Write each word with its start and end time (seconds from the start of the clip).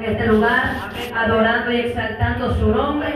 en 0.00 0.12
este 0.12 0.28
lugar, 0.28 0.62
adorando 1.12 1.72
y 1.72 1.80
exaltando 1.80 2.54
su 2.54 2.68
nombre. 2.68 3.08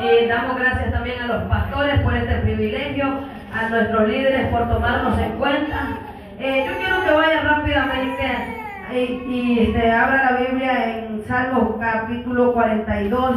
Y 0.00 0.26
damos 0.26 0.56
gracias 0.56 0.90
también 0.90 1.20
a 1.20 1.26
los 1.26 1.42
pastores 1.50 2.00
por 2.00 2.16
este 2.16 2.36
privilegio, 2.36 3.20
a 3.52 3.68
nuestros 3.68 4.08
líderes 4.08 4.46
por 4.46 4.66
tomarnos 4.70 5.18
en 5.18 5.32
cuenta. 5.32 5.98
Eh, 6.38 6.64
yo 6.66 6.78
quiero 6.78 7.04
que 7.04 7.10
vaya 7.10 7.42
rápidamente 7.42 8.56
y, 8.94 8.96
y 8.96 9.58
este, 9.64 9.90
abra 9.92 10.30
la 10.30 10.36
Biblia 10.38 10.96
en 10.96 11.22
Salmos 11.28 11.76
capítulo 11.78 12.54
42. 12.54 13.36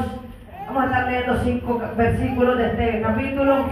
Vamos 0.68 0.84
a 0.84 0.86
estar 0.86 1.12
leyendo 1.12 1.44
cinco 1.44 1.82
versículos 1.98 2.58
de 2.58 2.68
este 2.68 3.02
capítulo. 3.02 3.66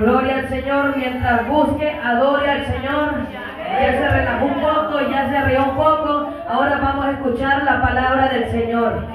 Gloria 0.00 0.38
al 0.38 0.48
Señor 0.48 0.96
mientras 0.96 1.46
busque, 1.46 1.88
adore 2.02 2.50
al 2.50 2.66
Señor. 2.66 3.49
Ya 3.78 3.92
se 3.92 4.08
relajó 4.08 4.46
un 4.46 4.60
poco, 4.60 5.00
ya 5.10 5.28
se 5.28 5.40
rió 5.48 5.64
un 5.64 5.76
poco. 5.76 6.28
Ahora 6.48 6.78
vamos 6.82 7.06
a 7.06 7.10
escuchar 7.12 7.62
la 7.64 7.80
palabra 7.80 8.28
del 8.28 8.50
Señor. 8.50 9.06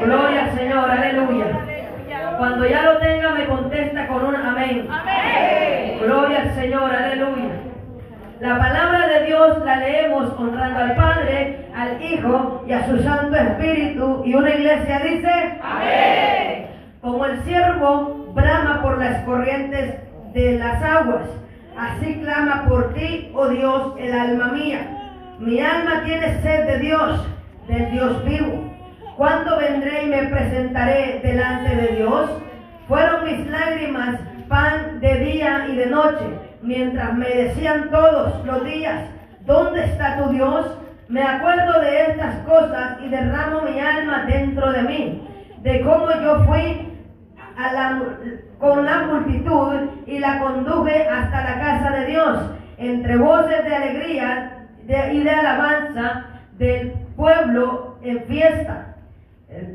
Gloria 0.00 0.44
al 0.44 0.50
Señor, 0.58 0.90
aleluya. 0.90 1.46
Cuando 2.38 2.66
ya 2.66 2.82
lo 2.82 2.98
tenga, 2.98 3.30
me 3.30 3.46
contesta 3.46 4.08
con 4.08 4.24
un 4.24 4.36
amén. 4.36 4.88
Gloria 6.00 6.42
al 6.42 6.54
Señor, 6.54 6.94
aleluya. 6.94 7.50
La 8.40 8.58
palabra 8.58 9.06
de 9.06 9.26
Dios 9.26 9.64
la 9.64 9.76
leemos 9.76 10.32
honrando 10.36 10.80
al 10.80 10.96
Padre, 10.96 11.66
al 11.76 12.02
Hijo 12.02 12.64
y 12.66 12.72
a 12.72 12.84
su 12.86 12.98
Santo 12.98 13.36
Espíritu. 13.36 14.22
Y 14.24 14.34
una 14.34 14.50
iglesia 14.50 14.98
dice, 14.98 15.60
amén. 15.62 16.66
Como 17.00 17.24
el 17.24 17.40
siervo 17.44 18.32
brama 18.34 18.82
por 18.82 18.98
las 18.98 19.22
corrientes 19.22 19.94
de 20.32 20.58
las 20.58 20.82
aguas, 20.82 21.22
así 21.76 22.20
clama 22.20 22.64
por 22.68 22.94
ti, 22.94 23.30
oh 23.34 23.48
Dios, 23.48 23.94
el 23.98 24.12
alma 24.12 24.48
mía. 24.48 25.14
Mi 25.38 25.60
alma 25.60 26.02
tiene 26.04 26.40
sed 26.42 26.66
de 26.66 26.78
Dios, 26.78 27.26
del 27.68 27.90
Dios 27.90 28.24
vivo. 28.24 28.72
¿Cuándo 29.16 29.58
vendré 29.58 30.04
y 30.04 30.06
me 30.08 30.24
presentaré 30.24 31.20
delante 31.22 31.76
de 31.76 31.96
Dios? 31.96 32.30
Fueron 32.88 33.24
mis 33.24 33.46
lágrimas 33.46 34.18
pan 34.48 35.00
de 35.00 35.14
día 35.18 35.66
y 35.70 35.76
de 35.76 35.86
noche, 35.86 36.24
mientras 36.62 37.14
me 37.14 37.28
decían 37.28 37.90
todos 37.90 38.44
los 38.44 38.64
días, 38.64 39.04
¿dónde 39.46 39.84
está 39.84 40.18
tu 40.18 40.30
Dios? 40.30 40.78
Me 41.08 41.22
acuerdo 41.22 41.80
de 41.80 42.10
estas 42.10 42.36
cosas 42.46 42.98
y 43.02 43.08
derramo 43.08 43.62
mi 43.62 43.80
alma 43.80 44.24
dentro 44.26 44.72
de 44.72 44.82
mí, 44.82 45.28
de 45.62 45.80
cómo 45.80 46.06
yo 46.22 46.44
fui 46.44 46.88
a 47.56 47.72
la, 47.72 48.02
con 48.62 48.84
la 48.84 49.06
multitud 49.06 49.74
y 50.06 50.20
la 50.20 50.38
conduje 50.38 51.08
hasta 51.08 51.42
la 51.42 51.58
casa 51.58 51.90
de 51.96 52.06
Dios, 52.06 52.38
entre 52.78 53.16
voces 53.16 53.64
de 53.64 53.74
alegría 53.74 54.68
y 54.86 55.18
de 55.18 55.30
alabanza 55.30 56.26
del 56.58 56.92
pueblo 57.16 57.98
en 58.04 58.22
fiesta. 58.22 58.94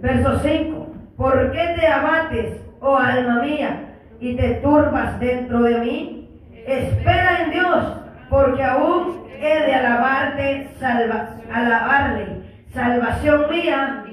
Verso 0.02 0.40
5. 0.40 0.88
¿Por 1.18 1.52
qué 1.52 1.76
te 1.78 1.86
abates, 1.86 2.62
oh 2.80 2.96
alma 2.96 3.42
mía, 3.42 3.96
y 4.22 4.38
te 4.38 4.54
turbas 4.64 5.20
dentro 5.20 5.64
de 5.64 5.80
mí? 5.80 6.30
Espera 6.66 7.44
en 7.44 7.52
Dios, 7.52 7.86
porque 8.30 8.64
aún 8.64 9.26
he 9.38 9.64
de 9.66 9.76
alabarte, 9.76 10.70
salva, 10.80 11.32
alabarle. 11.54 12.26
Salvación 12.74 13.50
mía, 13.50 14.06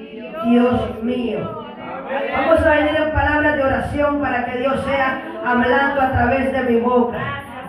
Dios 0.47 1.03
mío. 1.05 1.64
Vamos 2.33 2.61
a 2.65 2.71
venir 2.71 2.97
en 2.97 3.11
palabras 3.13 3.57
de 3.57 3.63
oración 3.63 4.21
para 4.21 4.45
que 4.45 4.59
Dios 4.59 4.85
sea 4.85 5.21
hablando 5.45 6.01
a 6.01 6.13
través 6.13 6.53
de 6.53 6.63
mi 6.63 6.81
boca. 6.81 7.19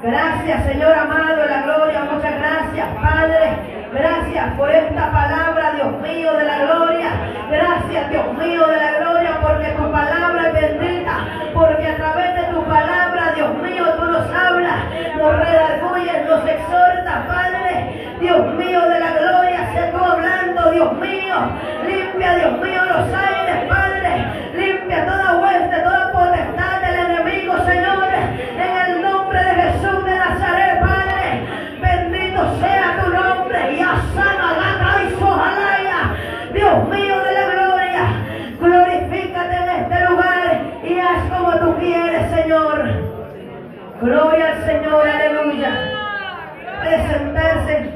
Gracias, 0.03 0.65
Señor 0.65 0.93
amado 0.93 1.41
de 1.41 1.47
la 1.47 1.61
gloria. 1.63 2.03
Muchas 2.11 2.37
gracias, 2.37 2.87
Padre. 3.02 3.75
Gracias 3.91 4.53
por 4.57 4.69
esta 4.69 5.11
palabra, 5.11 5.71
Dios 5.75 6.02
mío 6.02 6.33
de 6.33 6.43
la 6.43 6.65
gloria. 6.65 7.09
Gracias, 7.49 8.09
Dios 8.09 8.37
mío 8.37 8.67
de 8.67 8.77
la 8.77 8.99
gloria, 8.99 9.39
porque 9.41 9.69
tu 9.69 9.91
palabra 9.91 10.49
es 10.49 10.53
bendita. 10.53 11.13
Porque 11.53 11.87
a 11.87 11.95
través 11.95 12.35
de 12.35 12.53
tu 12.53 12.63
palabra, 12.65 13.31
Dios 13.35 13.53
mío, 13.63 13.85
tú 13.97 14.05
nos 14.05 14.27
hablas, 14.31 14.80
nos 15.17 15.39
redarguyes, 15.39 16.30
nos 16.30 16.45
exhortas, 16.47 17.25
Padre. 17.27 18.15
Dios 18.20 18.53
mío 18.55 18.81
de 18.81 18.99
la 18.99 19.11
gloria, 19.11 19.70
sé 19.73 19.91
tú 19.91 20.03
hablando, 20.03 20.71
Dios 20.71 20.93
mío. 20.99 21.36
Limpia, 21.87 22.36
Dios 22.36 22.59
mío, 22.59 22.81
los 22.86 23.14
aires, 23.14 23.70
Padre. 23.70 24.34
Limpia 24.55 25.05
toda 25.05 25.38
hueste, 25.42 25.77
toda 25.82 26.11
potestad 26.11 26.82
del 26.82 26.95
enemigo, 27.05 27.54
Señor. 27.66 28.08
En 28.58 28.77
el 28.86 29.02
nombre 29.02 29.39
de 29.43 29.52
Jesús 29.52 30.05
de 30.05 30.16
Nazaret, 30.17 30.80
Padre. 30.82 31.48
Bendito 31.82 32.60
sea 32.60 32.98
tu 33.02 33.11
nombre. 33.11 33.73
Y 33.73 33.82
asana 33.82 34.54
la 34.60 35.10
sojalaya. 35.20 36.15
Dios 36.54 36.89
mío 36.89 37.15
de 37.23 37.33
la 37.33 37.45
gloria. 37.54 38.04
Glorifícate 38.60 39.55
en 39.55 39.70
este 39.70 40.05
lugar 40.10 40.61
y 40.83 40.99
haz 40.99 41.23
como 41.30 41.52
tú 41.60 41.77
quieres, 41.80 42.32
Señor. 42.32 43.15
Gloria 44.02 44.48
al 44.48 44.65
Señor, 44.65 45.08
aleluya. 45.08 45.71
Puede 46.82 47.08
sentarse, 47.08 47.89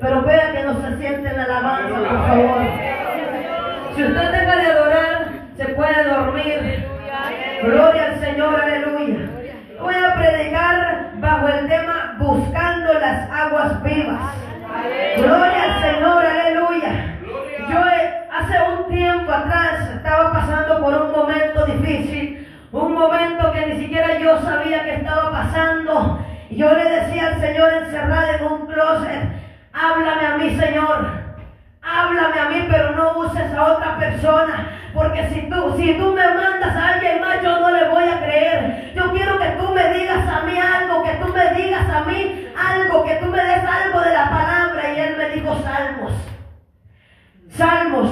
pero 0.00 0.22
vea 0.22 0.52
que 0.52 0.62
no 0.64 0.74
se 0.80 0.96
siente 0.98 1.28
en 1.28 1.36
la 1.36 1.44
alabanza, 1.44 1.98
por 1.98 2.26
favor. 2.26 2.62
Si 3.94 4.02
usted 4.02 4.30
deja 4.32 4.56
de 4.56 4.66
adorar, 4.72 5.23
se 5.56 5.64
puede 5.66 6.04
dormir. 6.04 6.84
Gloria 7.62 8.04
al 8.06 8.20
Señor, 8.20 8.60
aleluya. 8.60 9.30
Voy 9.80 9.94
a 9.94 10.14
predicar 10.14 11.10
bajo 11.14 11.48
el 11.48 11.68
tema 11.68 12.16
Buscando 12.18 12.94
las 12.94 13.30
aguas 13.30 13.82
vivas. 13.82 14.20
Gloria 15.16 15.62
al 15.62 15.82
Señor, 15.82 16.24
aleluya. 16.24 17.16
Yo 17.70 17.86
eh, 17.86 18.14
hace 18.32 18.56
un 18.72 18.88
tiempo 18.88 19.32
atrás 19.32 19.90
estaba 19.94 20.32
pasando 20.32 20.80
por 20.80 20.94
un 20.94 21.12
momento 21.12 21.66
difícil, 21.66 22.48
un 22.72 22.94
momento 22.94 23.52
que 23.52 23.66
ni 23.66 23.80
siquiera 23.80 24.18
yo 24.18 24.40
sabía 24.42 24.84
que 24.84 24.94
estaba 24.94 25.30
pasando. 25.30 26.24
Y 26.50 26.56
yo 26.56 26.72
le 26.72 26.84
decía 26.84 27.28
al 27.28 27.40
Señor 27.40 27.72
encerrado 27.74 28.32
en 28.32 28.44
un 28.44 28.66
closet, 28.66 29.22
háblame 29.72 30.26
a 30.26 30.36
mí, 30.36 30.56
Señor. 30.58 31.24
Háblame 31.82 32.40
a 32.40 32.48
mí, 32.48 32.66
pero 32.70 32.92
no 32.92 33.18
uses 33.18 33.52
a 33.52 33.72
otra 33.72 33.98
persona. 33.98 34.83
Porque 34.94 35.28
si 35.28 35.40
tú, 35.50 35.74
si 35.76 35.94
tú 35.94 36.12
me 36.12 36.24
mandas 36.34 36.76
a 36.76 36.94
alguien 36.94 37.20
más, 37.20 37.42
yo 37.42 37.58
no 37.58 37.70
le 37.70 37.88
voy 37.88 38.04
a 38.04 38.20
creer. 38.20 38.92
Yo 38.94 39.10
quiero 39.12 39.38
que 39.38 39.48
tú 39.58 39.68
me 39.74 39.92
digas 39.92 40.28
a 40.28 40.42
mí 40.42 40.56
algo, 40.56 41.02
que 41.02 41.14
tú 41.14 41.32
me 41.34 41.54
digas 41.54 41.88
a 41.90 42.04
mí 42.04 42.48
algo, 42.56 43.04
que 43.04 43.16
tú 43.16 43.26
me 43.26 43.44
des 43.44 43.64
algo 43.64 44.00
de 44.00 44.12
la 44.12 44.30
palabra. 44.30 44.94
Y 44.94 45.00
él 45.00 45.16
me 45.16 45.28
dijo 45.30 45.60
salmos. 45.64 46.12
Salmos. 47.50 48.10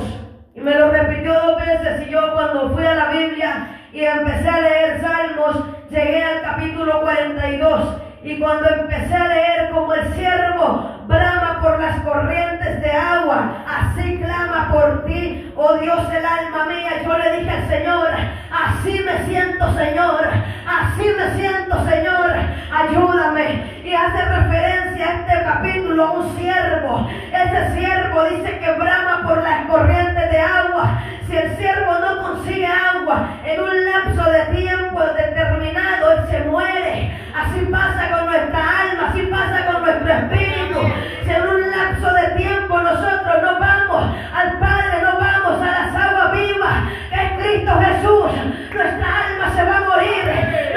Y 0.57 0.61
me 0.61 0.75
lo 0.75 0.91
repitió 0.91 1.33
dos 1.33 1.65
veces. 1.65 2.09
Y 2.09 2.11
yo 2.11 2.33
cuando 2.33 2.71
fui 2.71 2.85
a 2.85 2.95
la 2.95 3.11
Biblia 3.11 3.79
y 3.93 4.05
empecé 4.05 4.49
a 4.49 4.61
leer 4.61 5.01
salmos, 5.01 5.65
llegué 5.89 6.25
al 6.25 6.43
capítulo 6.43 7.01
42. 7.01 8.03
Y 8.25 8.41
cuando 8.41 8.69
empecé 8.69 9.15
a 9.15 9.29
leer 9.29 9.71
como 9.71 9.95
el 9.95 10.13
siervo 10.15 10.92
brama 11.07 11.61
por 11.61 11.81
las 11.81 12.01
corrientes 12.01 12.81
de 12.83 12.91
agua, 12.93 13.65
así 13.67 14.19
clama 14.19 14.69
por 14.71 15.05
ti, 15.05 15.53
oh 15.57 15.75
Dios 15.75 16.01
el 16.13 16.25
alma 16.25 16.67
mía. 16.67 17.03
Yo 17.05 17.19
le 17.19 17.39
dije 17.39 17.51
al 17.51 17.69
Señor, 17.69 18.09
así 18.51 19.01
me 19.05 19.25
siento 19.27 19.75
Señor, 19.75 20.27
así 20.67 21.09
me 21.17 21.35
siento 21.41 21.85
Señor, 21.89 22.33
ayúdame. 22.73 23.73
Y 23.85 23.95
hace 23.95 24.25
referencia 24.25 25.07
a 25.07 25.13
este 25.15 25.45
capítulo 25.45 26.05
a 26.07 26.13
un 26.13 26.37
siervo. 26.37 27.11
Ese 27.33 27.79
siervo 27.79 28.25
dice 28.25 28.59
que 28.59 28.73
brama 28.73 29.23
por 29.27 29.43
las 29.43 29.67
corrientes 29.67 30.31
de 30.31 30.41
agua. 30.41 31.03
Si 31.27 31.37
el 31.37 31.57
siervo 31.57 31.93
no 31.99 32.23
consigue 32.23 32.67
agua 32.67 33.29
en 33.45 33.61
un 33.61 33.85
lapso 33.85 34.31
de 34.31 34.57
tiempo 34.57 35.01
determinado, 35.01 36.13
él 36.13 36.27
se 36.31 36.41
muere. 36.41 37.13
Así 37.35 37.61
pasa 37.71 38.11
con 38.11 38.27
nuestra 38.27 38.81
alma, 38.81 39.09
así 39.09 39.23
pasa 39.23 39.67
con 39.67 39.83
nuestro 39.83 40.13
espíritu. 40.13 40.92
Si 41.25 41.31
en 41.31 41.43
un 41.43 41.71
lapso 41.71 42.13
de 42.13 42.27
tiempo 42.37 42.81
nosotros 42.81 43.43
no 43.43 43.59
vamos 43.59 44.17
al 44.35 44.59
Padre, 44.59 45.03
no 45.03 45.19
vamos 45.19 45.63
a 45.63 45.71
las 45.71 45.95
aguas 45.95 46.33
vivas, 46.33 46.79
es 47.11 47.43
Cristo 47.43 47.73
Jesús, 47.81 48.31
nuestra 48.75 49.27
alma 49.27 49.53
se 49.55 49.65
va 49.65 49.77
a 49.77 49.81
morir, 49.81 50.72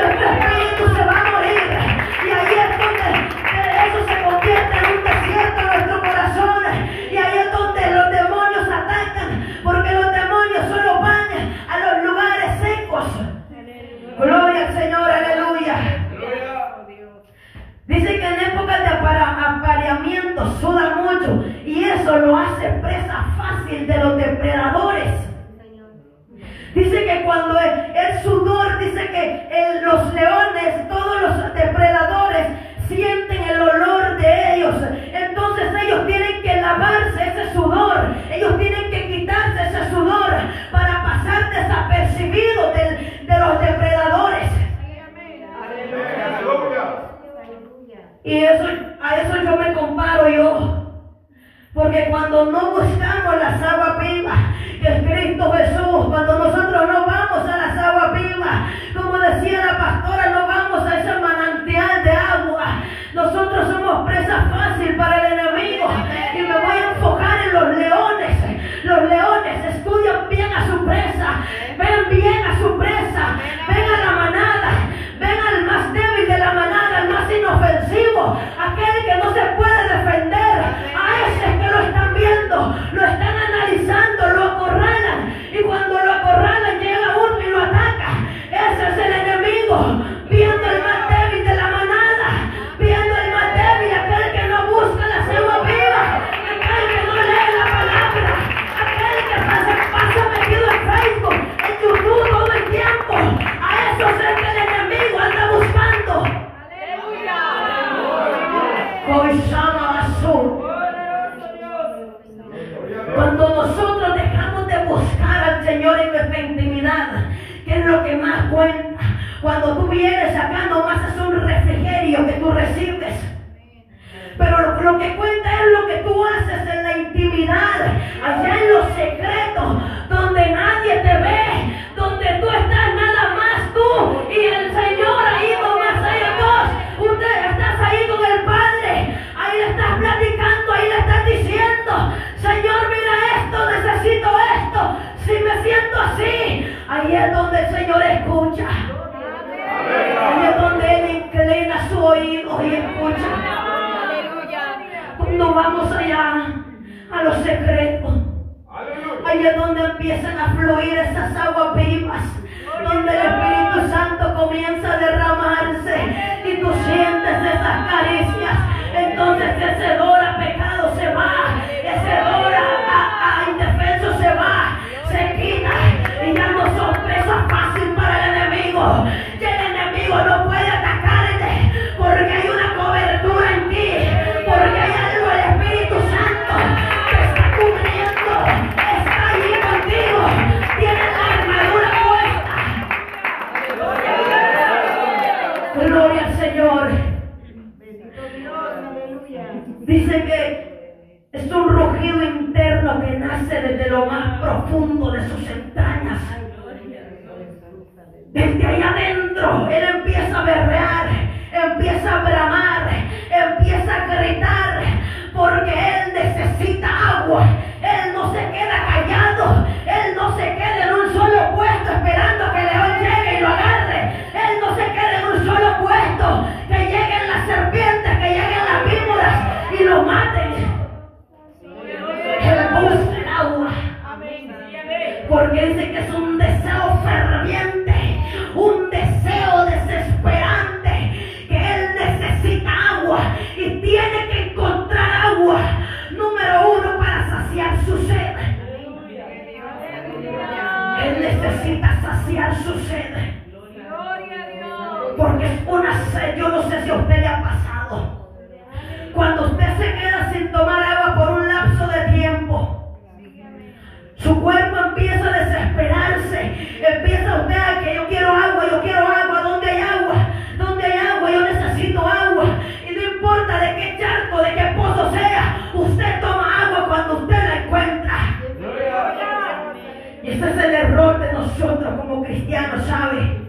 sabe. 282.83 283.41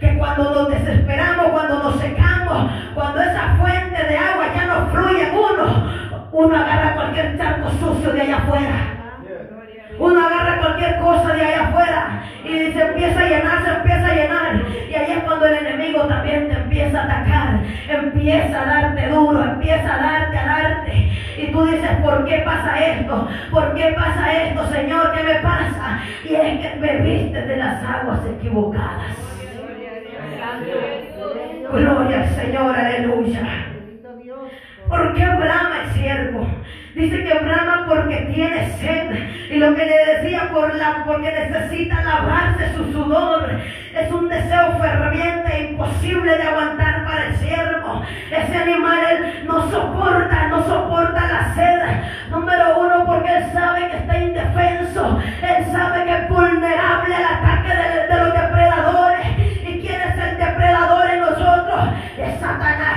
Que 0.00 0.18
cuando 0.18 0.50
nos 0.50 0.68
desesperamos, 0.68 1.46
cuando 1.46 1.82
nos 1.82 2.00
secamos, 2.00 2.70
cuando 2.94 3.22
esa 3.22 3.54
fuente 3.56 4.02
de 4.04 4.18
agua 4.18 4.46
ya 4.54 4.66
no 4.66 4.86
fluye 4.88 5.28
en 5.28 5.34
uno, 5.36 5.92
uno 6.32 6.56
agarra 6.56 6.94
cualquier 6.94 7.38
charco 7.38 7.70
sucio 7.70 8.12
de 8.12 8.20
allá 8.22 8.36
afuera. 8.38 9.02
Uno 9.98 10.26
agarra 10.26 10.58
cualquier 10.58 10.98
cosa 10.98 11.34
de 11.34 11.42
allá 11.42 11.68
afuera 11.68 12.22
y 12.44 12.72
se 12.72 12.80
empieza 12.80 13.20
a 13.20 13.28
llenar, 13.28 13.64
se 13.64 13.70
empieza 13.70 14.06
a 14.06 14.14
llenar. 14.14 14.62
Y 14.90 14.94
ahí 14.94 15.12
es 15.12 15.24
cuando 15.24 15.46
el 15.46 15.66
enemigo 15.66 16.02
también 16.06 16.48
te 16.48 16.54
empieza 16.54 17.00
a 17.00 17.04
atacar, 17.04 17.60
empieza 17.88 18.62
a 18.62 18.64
darte 18.64 19.08
duro, 19.08 19.44
empieza 19.44 19.94
a 19.94 20.02
darte 20.02 20.31
y 21.36 21.46
tú 21.52 21.64
dices, 21.64 21.90
¿por 22.02 22.24
qué 22.24 22.42
pasa 22.44 22.78
esto? 22.78 23.28
¿Por 23.50 23.74
qué 23.74 23.94
pasa 23.96 24.42
esto, 24.44 24.66
Señor? 24.68 25.12
¿Qué 25.12 25.22
me 25.22 25.34
pasa? 25.36 26.00
Y 26.24 26.34
es 26.34 26.60
que 26.60 26.76
me 26.78 26.96
viste 26.98 27.42
de 27.42 27.56
las 27.56 27.82
aguas 27.84 28.20
equivocadas. 28.38 29.16
Gloria 31.72 32.22
al 32.22 32.28
Señor, 32.28 32.76
aleluya. 32.76 33.42
¿Por 34.88 35.14
qué 35.14 35.24
brama 35.24 35.82
el 35.84 35.90
siervo? 35.92 36.46
Dice 36.94 37.24
que 37.24 37.38
brama 37.38 37.86
porque 37.88 38.16
tiene 38.34 38.70
sed. 38.78 39.10
Y 39.50 39.56
lo 39.56 39.74
que 39.74 39.86
le 39.86 40.14
decía, 40.14 40.50
por 40.52 40.74
la, 40.74 41.04
porque 41.06 41.32
necesita 41.32 42.02
lavarse 42.02 42.74
su 42.76 42.92
sudor. 42.92 43.48
Es 43.94 44.10
un 44.12 44.28
deseo 44.28 44.78
ferviente, 44.78 45.70
imposible 45.70 46.36
de 46.36 46.42
aguantar 46.42 47.04
para 47.04 47.26
el 47.28 47.36
siervo. 47.36 48.04
Ese 48.30 48.56
animal 48.56 48.98
él 49.10 49.44
no 49.46 49.70
soporta, 49.70 50.48
no 50.48 50.62
soporta 50.64 51.26
la 51.28 51.54
sed. 51.54 51.80
Número 52.30 52.78
uno, 52.78 53.06
porque 53.06 53.36
él 53.36 53.44
sabe 53.54 53.88
que 53.88 53.96
está 53.96 54.18
indefenso. 54.18 55.22
Él 55.42 55.64
sabe 55.72 56.04
que 56.04 56.12
es 56.12 56.28
vulnerable 56.28 57.14
al 57.14 57.24
ataque 57.24 57.68
de, 57.68 58.14
de 58.14 58.24
los 58.24 58.34
depredadores. 58.34 59.26
¿Y 59.66 59.80
quién 59.80 60.00
es 60.00 60.18
el 60.18 60.36
depredador 60.36 61.10
en 61.10 61.20
nosotros? 61.20 61.88
Es 62.18 62.38
Satanás. 62.38 62.91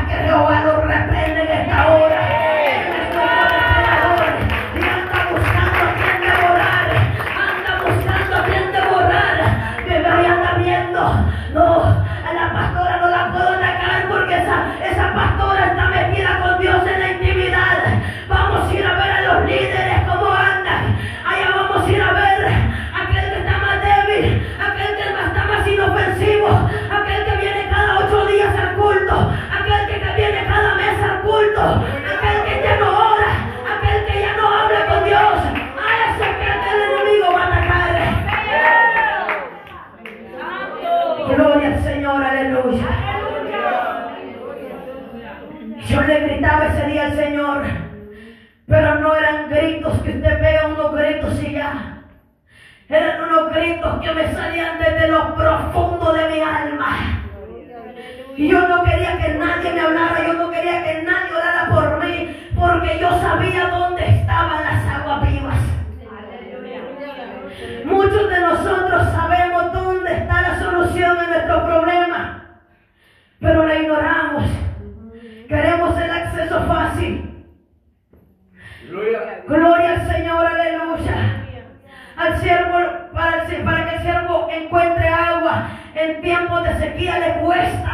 De 86.65 86.79
sequía 86.79 87.19
le 87.19 87.33
cuesta. 87.41 87.93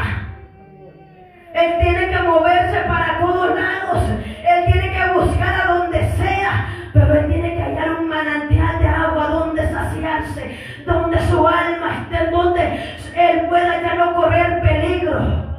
Él 1.53 1.73
tiene 1.81 2.09
que 2.09 2.19
moverse 2.23 2.79
para 2.87 3.19
todos 3.19 3.59
lados. 3.59 4.03
Él 4.47 4.71
tiene 4.71 4.91
que 4.93 5.13
buscar 5.13 5.61
a 5.61 5.73
donde 5.73 6.11
sea. 6.11 6.67
Pero 6.93 7.13
él 7.13 7.27
tiene 7.27 7.55
que 7.55 7.61
hallar 7.61 7.99
un 7.99 8.07
manantial 8.07 8.79
de 8.79 8.87
agua 8.87 9.27
donde 9.27 9.69
saciarse. 9.69 10.57
Donde 10.85 11.19
su 11.27 11.45
alma 11.45 12.07
esté, 12.09 12.31
donde 12.31 12.95
él 13.15 13.45
pueda 13.49 13.81
ya 13.81 13.95
no 13.95 14.15
correr 14.15 14.61
peligro. 14.61 15.51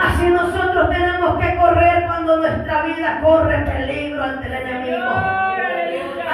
Así 0.00 0.26
nosotros 0.26 0.90
tenemos 0.90 1.38
que 1.38 1.56
correr 1.56 2.06
cuando 2.06 2.36
nuestra 2.38 2.82
vida 2.82 3.20
corre 3.22 3.58
peligro 3.58 4.22
ante 4.22 4.46
el 4.46 4.52
enemigo. 4.54 5.51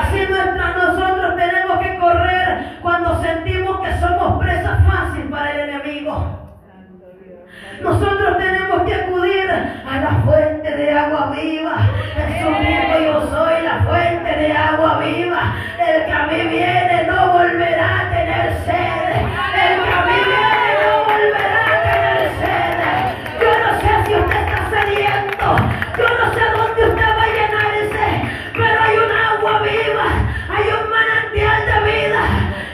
Así 0.08 0.26
nuestra, 0.26 0.72
nosotros 0.72 1.36
tenemos 1.36 1.78
que 1.80 1.98
correr 1.98 2.78
cuando 2.80 3.20
sentimos 3.20 3.78
que 3.82 3.92
somos 4.00 4.42
presa 4.42 4.78
fácil 4.88 5.24
para 5.24 5.50
el 5.52 5.68
enemigo. 5.68 6.48
Nosotros 7.82 8.38
tenemos 8.38 8.82
que 8.84 8.94
acudir 8.94 9.50
a 9.50 10.00
la 10.00 10.10
fuente 10.24 10.76
de 10.76 10.98
agua 10.98 11.30
viva. 11.36 11.76
Jesús 12.16 12.58
dijo, 12.58 13.00
yo 13.00 13.20
soy 13.28 13.62
la 13.62 13.84
fuente 13.84 14.30
de 14.38 14.52
agua 14.52 14.98
viva. 14.98 15.54
El 15.78 16.06
que 16.06 16.12
a 16.12 16.26
mí 16.26 16.48
viene 16.48 17.04
no 17.06 17.32
volverá 17.32 18.00
a 18.00 18.10
tener 18.10 18.52
sed. 18.64 19.12
El 19.60 19.82
que 19.84 19.92
a 19.92 20.04
mí 20.06 20.27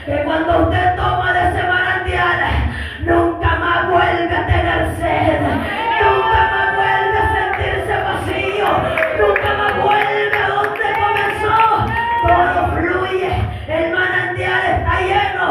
Que 0.05 0.23
cuando 0.23 0.65
usted 0.65 0.95
toma 0.95 1.33
de 1.33 1.49
ese 1.49 1.67
manantial, 1.67 2.39
nunca 3.01 3.55
más 3.55 3.89
vuelve 3.89 4.35
a 4.35 4.45
tener 4.45 4.95
sed. 4.99 5.41
Nunca 5.41 6.41
más 6.53 6.75
vuelve 6.75 7.17
a 7.17 7.27
sentirse 7.33 7.93
vacío. 8.03 8.67
Nunca 9.19 9.49
más 9.57 9.73
vuelve 9.83 10.37
a 10.37 10.47
donde 10.47 10.87
comenzó. 11.01 11.57
Todo 12.21 12.59
fluye. 12.77 13.33
El 13.67 13.93
manantial 13.93 14.61
está 14.77 14.93
lleno. 15.01 15.47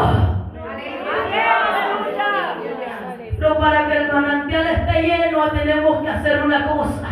Pero 3.37 3.59
para 3.59 3.87
que 3.87 3.97
el 3.97 4.13
manantial 4.13 4.67
esté 4.67 5.01
lleno 5.01 5.51
tenemos 5.51 6.01
que 6.01 6.09
hacer 6.09 6.43
una 6.45 6.65
cosa. 6.65 7.09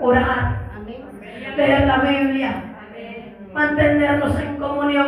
Orar. 0.00 0.56
Leer 1.54 1.86
la 1.86 1.98
Biblia. 1.98 2.62
Mantenernos 3.52 4.40
en 4.40 4.56
comunión 4.56 5.03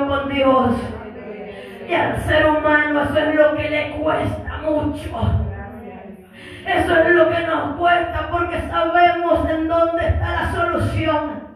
al 2.17 2.25
ser 2.25 2.47
humano 2.47 3.03
eso 3.03 3.19
es 3.19 3.35
lo 3.35 3.57
que 3.57 3.71
le 3.71 3.91
cuesta 3.93 4.59
mucho. 4.65 5.11
Eso 6.67 6.97
es 6.97 7.11
lo 7.11 7.31
que 7.31 7.47
nos 7.47 7.77
cuesta 7.77 8.29
porque 8.31 8.61
sabemos 8.69 9.51
en 9.51 9.69
dónde 9.69 10.09
está 10.09 10.33
la 10.33 10.53
solución. 10.53 11.47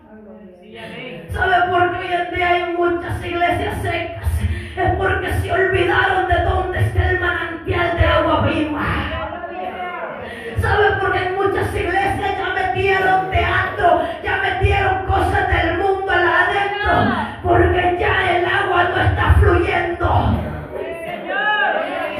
¿Sabe 1.32 1.70
por 1.70 1.92
qué 1.92 1.98
hoy 1.98 2.12
en 2.12 2.34
día 2.34 2.48
hay 2.48 2.74
muchas 2.74 3.24
iglesias 3.24 3.82
secas? 3.82 4.28
Es 4.76 4.94
porque 4.96 5.32
se 5.32 5.52
olvidaron 5.52 6.28
de 6.28 6.42
dónde 6.42 6.78
está 6.80 7.10
el 7.10 7.20
manantial 7.20 7.96
de 7.96 8.06
agua 8.06 8.46
viva. 8.46 8.82
¿Sabe 10.60 10.92
por 11.00 11.12
qué 11.12 11.26
en 11.26 11.34
muchas 11.36 11.74
iglesias 11.74 12.38
ya 12.38 12.54
metieron 12.54 13.30
teatro, 13.30 14.02
ya 14.22 14.36
metieron 14.36 15.06
cosas 15.06 15.48
del 15.48 15.78
mundo 15.78 16.12
adentro? 16.12 16.92
Porque 17.42 17.96
ya 17.98 18.36
el 18.36 18.39
está 19.00 19.34
fluyendo. 19.34 20.40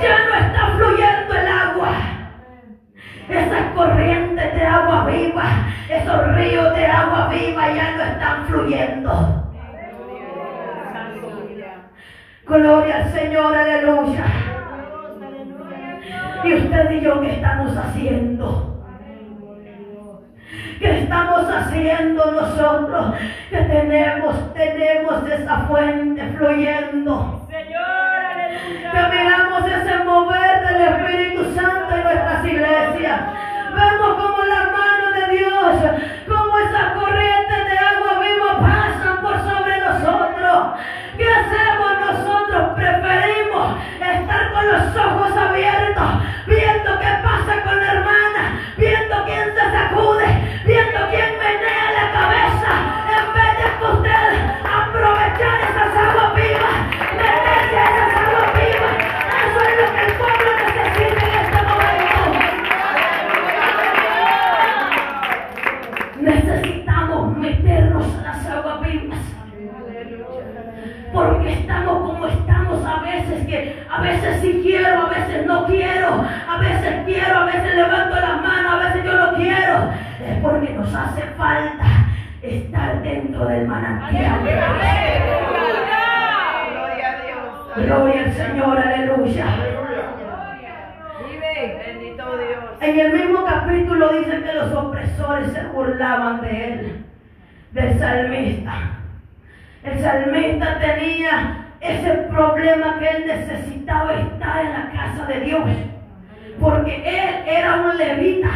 Ya 0.03 0.19
no 0.29 0.35
está 0.47 0.67
fluyendo 0.77 1.35
el 1.35 1.49
agua. 1.49 1.93
Esas 3.29 3.73
corrientes 3.75 4.55
de 4.55 4.67
agua 4.67 5.07
viva, 5.07 5.45
esos 5.89 6.35
ríos 6.35 6.75
de 6.75 6.87
agua 6.87 7.29
viva 7.29 7.73
ya 7.73 7.97
no 7.97 8.03
están 8.03 8.47
fluyendo. 8.47 9.47
Gloria 12.47 12.97
al 12.97 13.13
Señor, 13.13 13.55
aleluya. 13.55 14.25
Y 16.43 16.55
usted 16.55 16.91
y 16.91 17.01
yo, 17.01 17.21
¿qué 17.21 17.33
estamos 17.33 17.77
haciendo? 17.77 18.70
¿Qué 20.79 21.01
estamos 21.01 21.49
haciendo 21.49 22.31
nosotros? 22.33 23.15
Que 23.51 23.59
tenemos, 23.59 24.55
tenemos 24.55 25.29
esa 25.31 25.59
fuente 25.69 26.23
fluyendo. 26.37 27.47
Que 27.49 29.17
miramos 29.17 29.65
ese 29.67 30.05
mover 30.05 30.67
del 30.67 30.81
Espíritu 30.83 31.55
Santo 31.55 31.95
en 31.95 32.03
nuestras 32.03 32.45
iglesias. 32.45 33.21
Vemos 33.75 34.15
como 34.21 34.43
la 34.45 34.65
mano 34.77 35.11
de 35.15 35.37
Dios, 35.37 35.77
como 36.27 36.59
esas 36.59 36.93
corrientes 36.95 37.71
de 37.71 37.79
agua 37.79 38.19
viva 38.21 38.59
¿Qué 40.51 41.29
hacemos 41.29 41.93
nosotros? 42.01 42.71
Preferimos 42.75 43.79
estar 44.01 44.53
con 44.53 44.67
los 44.67 44.97
ojos 44.97 45.37
abiertos, 45.37 46.11
viendo 46.47 46.99
qué 46.99 47.07
pasa 47.23 47.63
con 47.63 47.77
la 47.79 47.93
hermana, 47.93 48.61
viendo 48.77 49.25
quién 49.27 49.55
se 49.55 49.71
sacude, 49.71 50.61
viendo 50.65 50.99
quién 51.11 51.39
menea 51.39 51.93
la 51.93 52.11
cabeza, 52.11 52.73
de 96.39 96.73
él, 96.73 97.05
del 97.73 97.99
salmista. 97.99 98.73
El 99.83 99.99
salmista 100.01 100.79
tenía 100.79 101.67
ese 101.81 102.11
problema 102.31 102.99
que 102.99 103.09
él 103.09 103.27
necesitaba 103.27 104.15
estar 104.15 104.65
en 104.65 104.73
la 104.73 104.91
casa 104.93 105.27
de 105.27 105.41
Dios, 105.41 105.69
porque 106.61 106.97
él 106.97 107.35
era 107.47 107.77
un 107.77 107.97
levita. 107.97 108.51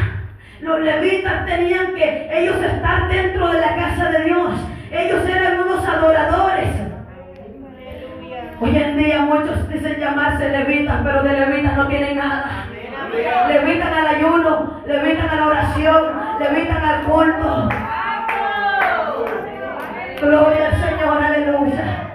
Los 0.60 0.80
levitas 0.80 1.46
tenían 1.46 1.94
que 1.94 2.28
ellos 2.32 2.56
estar 2.62 3.08
dentro 3.08 3.50
de 3.50 3.60
la 3.60 3.76
casa 3.76 4.10
de 4.10 4.24
Dios. 4.24 4.52
Ellos 4.90 5.28
eran 5.28 5.60
unos 5.60 5.86
adoradores. 5.86 6.68
Hoy 8.60 8.76
en 8.76 8.96
día 8.96 9.22
muchos 9.22 9.68
dicen 9.68 9.98
llamarse 9.98 10.48
levitas, 10.48 11.00
pero 11.04 11.22
de 11.22 11.32
levitas 11.32 11.76
no 11.76 11.88
tienen 11.88 12.16
nada. 12.16 12.66
Levitan 13.14 13.94
al 13.94 14.06
ayuno, 14.08 14.82
levitan 14.86 15.28
a 15.28 15.36
la 15.36 15.46
oración, 15.46 16.02
levitan 16.40 16.84
al 16.84 17.02
culto. 17.04 17.68
Gloria 20.20 20.66
al 20.66 20.76
Señor, 20.80 21.22
aleluya. 21.22 22.10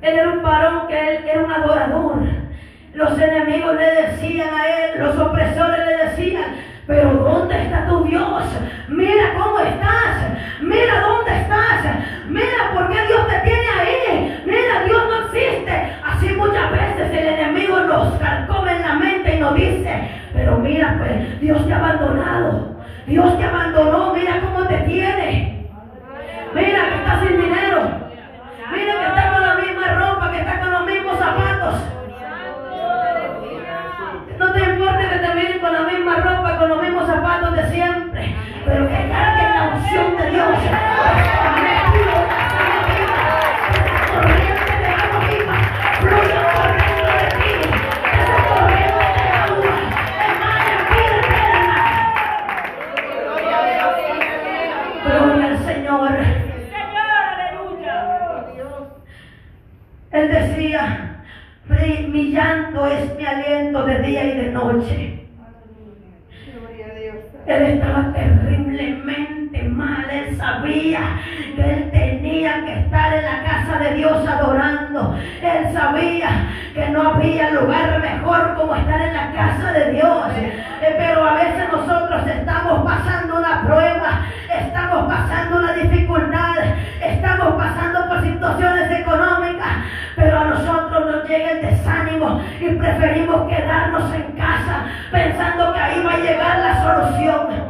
Él 0.00 0.18
era 0.18 0.28
un 0.30 0.42
varón 0.42 0.86
que 0.88 1.16
él 1.16 1.24
era 1.28 1.44
un 1.44 1.52
adorador. 1.52 2.18
Los 2.94 3.18
enemigos 3.18 3.74
le 3.76 4.02
decían 4.02 4.48
a 4.54 4.66
él, 4.66 4.98
los 4.98 5.18
opresores 5.18 5.86
le 5.86 5.96
decían, 6.06 6.47
pensando 95.10 95.72
que 95.72 95.78
ahí 95.78 96.02
va 96.02 96.12
a 96.12 96.18
llegar 96.18 96.58
la 96.58 96.82
solución. 96.82 97.68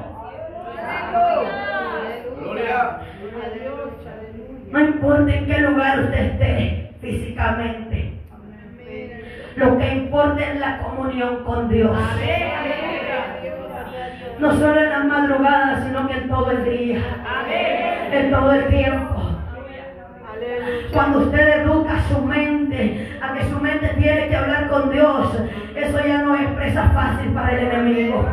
No 4.70 4.80
importa 4.80 5.34
en 5.34 5.46
qué 5.46 5.58
lugar 5.60 6.00
usted 6.00 6.18
esté 6.18 6.92
físicamente. 7.00 8.12
Lo 9.56 9.78
que 9.78 9.88
importa 9.88 10.44
es 10.44 10.60
la 10.60 10.78
comunión 10.78 11.44
con 11.44 11.68
Dios. 11.68 11.96
No 14.38 14.52
solo 14.52 14.80
en 14.80 14.90
las 14.90 15.04
madrugadas, 15.04 15.84
sino 15.84 16.06
que 16.06 16.14
en 16.14 16.28
todo 16.28 16.50
el 16.50 16.64
día. 16.64 17.00
En 18.12 18.30
todo 18.30 18.52
el 18.52 18.68
tiempo. 18.68 19.14
Cuando 20.92 21.18
usted 21.20 21.62
educa 21.62 22.00
su 22.08 22.20
mente 22.20 22.47
a 23.20 23.34
que 23.34 23.44
su 23.50 23.58
mente 23.58 23.88
tiene 23.98 24.28
que 24.28 24.36
hablar 24.36 24.68
con 24.68 24.92
Dios, 24.92 25.36
eso 25.74 25.98
ya 26.06 26.22
no 26.22 26.34
es 26.36 26.48
presa 26.50 26.90
fácil 26.90 27.32
para 27.32 27.52
el 27.52 27.68
enemigo. 27.68 28.24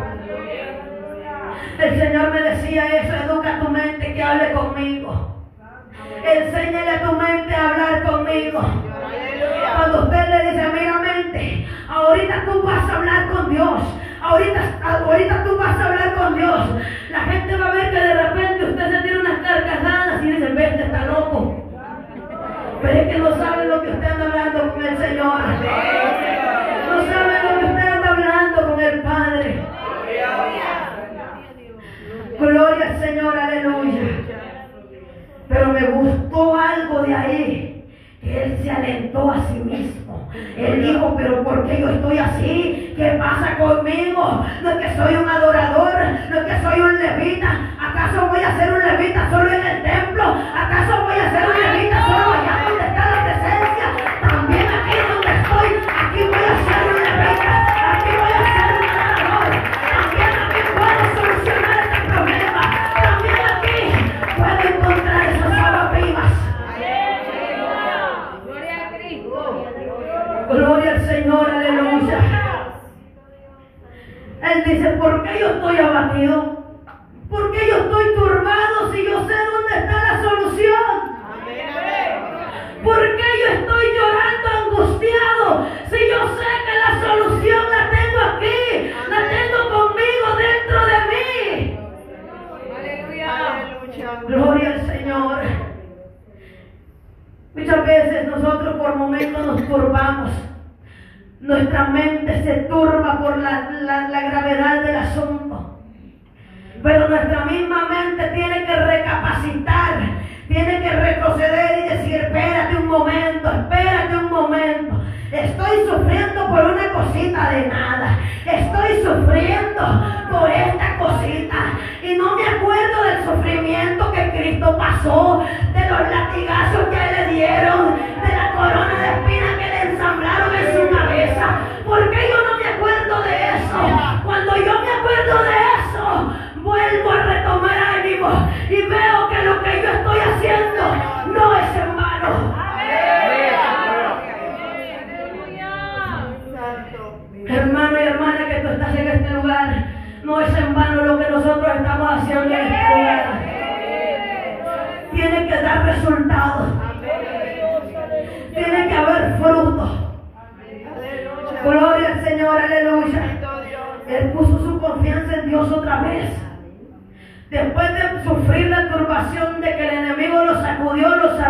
El 1.80 2.00
Señor 2.00 2.32
me 2.32 2.42
decía 2.42 2.86
eso, 2.98 3.14
educa 3.26 3.60
tu 3.60 3.70
mente 3.70 4.14
que 4.14 4.24
hable 4.24 4.52
conmigo. 4.52 5.36
Enséñale 6.24 6.90
a 6.92 7.02
tu 7.02 7.16
mente 7.16 7.56
a 7.56 7.70
hablar 7.70 8.04
conmigo. 8.04 8.62
Cuando 9.78 10.04
usted 10.04 10.30
le 10.30 10.52
dice, 10.52 10.68
mira 10.74 10.96
ahorita 11.88 12.46
tú 12.46 12.62
vas 12.62 12.90
a 12.90 12.96
hablar 12.98 13.30
con 13.30 13.50
Dios. 13.50 13.82
Ahorita, 14.22 14.62
ahorita 14.84 15.44
tú 15.44 15.58
vas 15.58 15.80
a 15.80 15.86
hablar 15.86 16.16
con 16.16 16.36
Dios. 16.36 16.62
La 17.10 17.20
gente 17.22 17.56
va 17.58 17.68
a 17.68 17.72
ver 17.72 17.92
que 17.92 18.00
de 18.00 18.14
repente 18.14 18.66
usted 18.66 18.92
se 18.92 19.02
tiene 19.02 19.20
unas 19.20 19.40
carcajadas 19.40 20.24
y 20.24 20.32
dice, 20.32 20.48
vete, 20.50 20.84
está 20.84 21.06
loco. 21.06 21.66
Pero 22.82 23.00
es 23.00 23.08
que 23.08 23.20
no 23.20 23.36
sabe 23.36 23.66
lo 23.66 23.82
que 23.82 23.92
anda 23.92 24.26
hablando 24.26 24.74
con 24.74 24.86
el 24.86 24.98
Señor. 24.98 25.40
No 26.90 27.06
sabe 27.06 27.34
lo 27.44 27.60
que 27.60 27.66
anda 27.66 28.10
hablando 28.10 28.72
con 28.72 28.80
el 28.80 29.02
Padre. 29.02 29.64
Gloria 32.40 32.90
al 32.90 33.00
Señor, 33.00 33.38
aleluya. 33.38 34.02
Pero 35.48 35.68
me 35.68 35.82
gustó 35.88 36.56
algo 36.60 37.02
de 37.04 37.16
ahí. 37.16 37.75
Él 38.26 38.60
se 38.62 38.72
alentó 38.72 39.32
a 39.32 39.38
sí 39.48 39.60
mismo. 39.60 40.30
Él 40.58 40.84
dijo, 40.84 41.16
pero 41.16 41.44
¿por 41.44 41.68
qué 41.68 41.80
yo 41.80 41.90
estoy 41.90 42.18
así? 42.18 42.94
¿Qué 42.98 43.18
pasa 43.20 43.58
conmigo? 43.58 44.46
No 44.64 44.70
es 44.70 44.78
que 44.78 44.96
soy 44.96 45.16
un 45.16 45.30
adorador, 45.30 45.94
no 46.30 46.40
es 46.40 46.46
que 46.46 46.62
soy 46.62 46.80
un 46.80 46.98
levita. 46.98 47.70
¿Acaso 47.80 48.28
voy 48.28 48.42
a 48.42 48.58
ser 48.58 48.74
un 48.74 48.80
levita 48.80 49.30
solo 49.30 49.50
en 49.50 49.66
el 49.66 49.84
templo? 49.84 50.24
¿Acaso 50.24 51.04
voy 51.04 51.16
a 51.16 51.30
ser 51.32 51.50
un 51.50 51.62
levita 51.62 52.06
solo 52.06 52.34
allá 52.34 52.70
donde 52.70 52.86
está 52.86 53.06
la 53.12 53.24
presencia? 53.24 53.95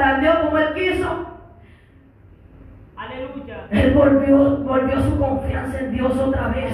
Zarandeó 0.05 0.41
como 0.41 0.57
él 0.59 0.73
quiso. 0.75 1.25
Aleluya. 2.95 3.67
Él 3.71 3.93
volvió, 3.93 4.57
volvió 4.57 5.01
su 5.01 5.19
confianza 5.19 5.79
en 5.79 5.91
Dios 5.93 6.17
otra 6.17 6.47
vez. 6.49 6.73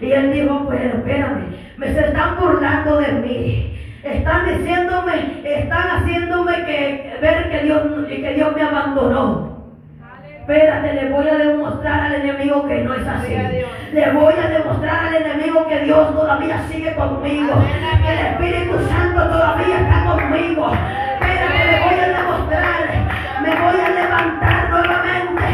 Y 0.00 0.12
él 0.12 0.32
dijo, 0.32 0.64
pues 0.64 0.82
espérame, 0.82 1.54
me 1.76 1.92
se 1.92 2.00
están 2.00 2.38
burlando 2.40 2.96
de 3.00 3.12
mí. 3.12 3.76
Están 4.02 4.46
diciéndome, 4.46 5.42
están 5.44 5.88
haciéndome 5.90 6.64
que 6.64 7.18
ver 7.20 7.50
que 7.50 7.64
Dios, 7.64 7.82
que 8.08 8.32
Dios 8.34 8.56
me 8.56 8.62
abandonó. 8.62 9.50
Espérate, 10.40 10.94
le 10.94 11.10
voy 11.10 11.28
a 11.28 11.36
demostrar 11.36 12.00
al 12.00 12.14
enemigo 12.14 12.66
que 12.66 12.82
no 12.82 12.94
es 12.94 13.06
así. 13.06 13.36
Le 13.92 14.12
voy 14.12 14.34
a 14.34 14.48
demostrar 14.48 15.06
al 15.06 15.14
enemigo 15.14 15.68
que 15.68 15.80
Dios 15.80 16.12
todavía 16.16 16.60
sigue 16.68 16.94
conmigo. 16.94 17.52
Que 18.02 18.12
el 18.12 18.26
Espíritu 18.26 18.78
Santo 18.88 19.28
todavía 19.28 19.80
está 19.80 20.04
conmigo. 20.06 20.72
Espérate, 20.72 21.59
Me 22.50 23.54
voy 23.60 23.78
a 23.80 23.90
levantar 23.90 24.70
nuevamente. 24.70 25.44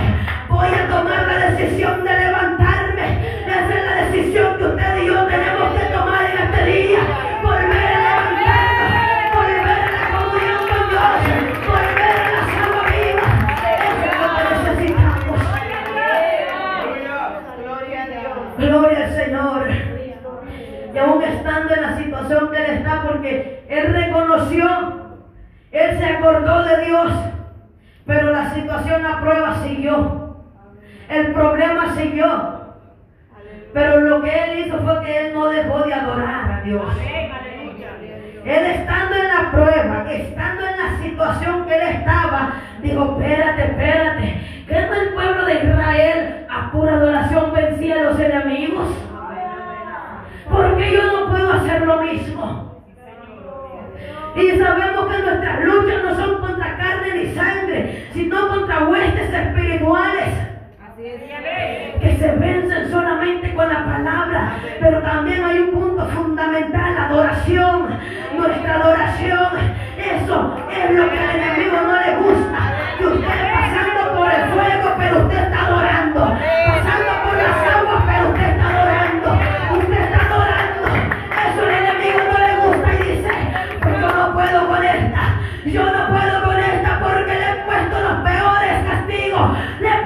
Voy 0.49 0.69
a 0.69 0.89
tomar 0.89 1.27
la 1.27 1.51
decisión 1.51 2.03
de 2.03 2.11
levantarme. 2.11 3.21
Esa 3.47 3.69
es 3.69 3.85
la 3.85 3.95
decisión 4.07 4.57
que 4.57 4.65
usted 4.65 4.97
y 5.03 5.07
yo 5.07 5.27
tenemos 5.27 5.75
que 5.75 5.85
tomar 5.93 6.25
en 6.25 6.39
este 6.39 6.65
día. 6.65 7.01
Volver 7.43 7.87
a 7.87 8.01
levantarnos. 8.01 8.97
Volver 9.37 9.61
a 9.69 9.93
la 9.93 10.05
comunión 10.17 10.61
con 10.71 10.83
Dios. 10.89 11.21
Volver 11.69 12.17
a 12.17 12.33
las 12.33 12.49
aguas 12.65 12.87
vivas. 12.97 13.33
Eso 13.85 14.05
es 14.07 14.17
lo 14.23 14.29
que 14.37 14.43
necesitamos. 14.57 15.39
Gloria 18.57 19.01
al 19.05 19.13
Señor. 19.15 19.69
Y 20.95 20.99
aún 20.99 21.23
estando 21.23 21.75
en 21.75 21.83
la 21.83 21.99
situación 21.99 22.51
que 22.51 22.57
él 22.57 22.71
está, 22.79 23.03
porque 23.03 23.63
él 23.69 23.93
reconoció, 23.93 25.06
él 25.73 25.99
se 25.99 26.05
acordó 26.05 26.63
de 26.65 26.85
Dios. 26.85 27.13
Pero 28.07 28.31
la 28.31 28.55
situación, 28.55 29.03
la 29.03 29.21
prueba 29.21 29.57
siguió. 29.63 30.37
El 31.09 31.33
problema 31.33 31.95
siguió. 31.97 32.57
Pero 33.73 34.01
lo 34.01 34.23
que 34.23 34.31
él 34.31 34.59
hizo 34.61 34.79
fue 34.79 35.05
que 35.05 35.27
él 35.27 35.35
no 35.35 35.49
dejó 35.49 35.81
de 35.81 35.95
adorar 35.95 36.53
a 36.53 36.61
Dios. 36.63 36.85
Él 38.45 38.65
estando 38.65 39.17
en 39.17 39.29
la 39.29 39.51
prueba, 39.51 40.13
estando 40.13 40.63
en 40.67 40.77
la 40.77 41.03
situación 41.03 41.67
que 41.67 41.75
él 41.75 41.83
estaba, 41.97 42.53
dijo, 42.81 43.19
espérate, 43.19 43.63
espérate, 43.65 44.41
que 44.69 44.81
no 44.81 44.95
el 44.95 45.15
pueblo 45.15 45.45
de 45.47 45.55
Israel 45.55 46.47
a 46.49 46.71
pura 46.71 46.95
adoración 46.95 47.53
vencía 47.53 47.97
a 47.97 48.03
los 48.05 48.21
enemigos. 48.21 48.87
Porque 50.49 50.93
yo 50.93 51.13
no 51.13 51.31
puedo 51.31 51.53
hacer 51.53 51.83
lo 51.83 52.03
mismo. 52.03 52.66
Y 54.37 54.59
sabemos 54.59 55.07
que 55.07 55.23
nuestras 55.23 55.65
luchas 55.65 56.05
no 56.05 56.15
son 56.15 56.41
contra 56.41 56.77
carne 56.77 57.15
ni 57.15 57.35
sangre, 57.35 58.07
sino 58.13 58.49
contra 58.49 58.87
huestes 58.87 59.33
espirituales. 59.33 60.29
Que 62.01 62.17
se 62.19 62.31
vencen 62.33 62.91
solamente 62.91 63.55
con 63.55 63.69
la 63.69 63.85
palabra, 63.85 64.53
pero 64.81 65.01
también 65.01 65.43
hay 65.45 65.59
un 65.61 65.71
punto 65.71 66.07
fundamental, 66.09 66.95
la 66.95 67.07
adoración, 67.07 67.89
nuestra 68.37 68.75
adoración, 68.75 69.49
eso 69.99 70.57
es 70.71 70.91
lo 70.97 71.11
que 71.11 71.19
al 71.19 71.37
enemigo 71.37 71.77
no 71.87 71.93
le 72.01 72.17
gusta, 72.17 72.59
que 72.99 73.07
usted 73.07 73.53
pasando 73.53 74.17
por 74.17 74.31
el 74.31 74.45
fuego, 74.51 74.95
pero 74.99 75.19
usted 75.19 75.39
está 75.39 75.67
adorando, 75.67 76.39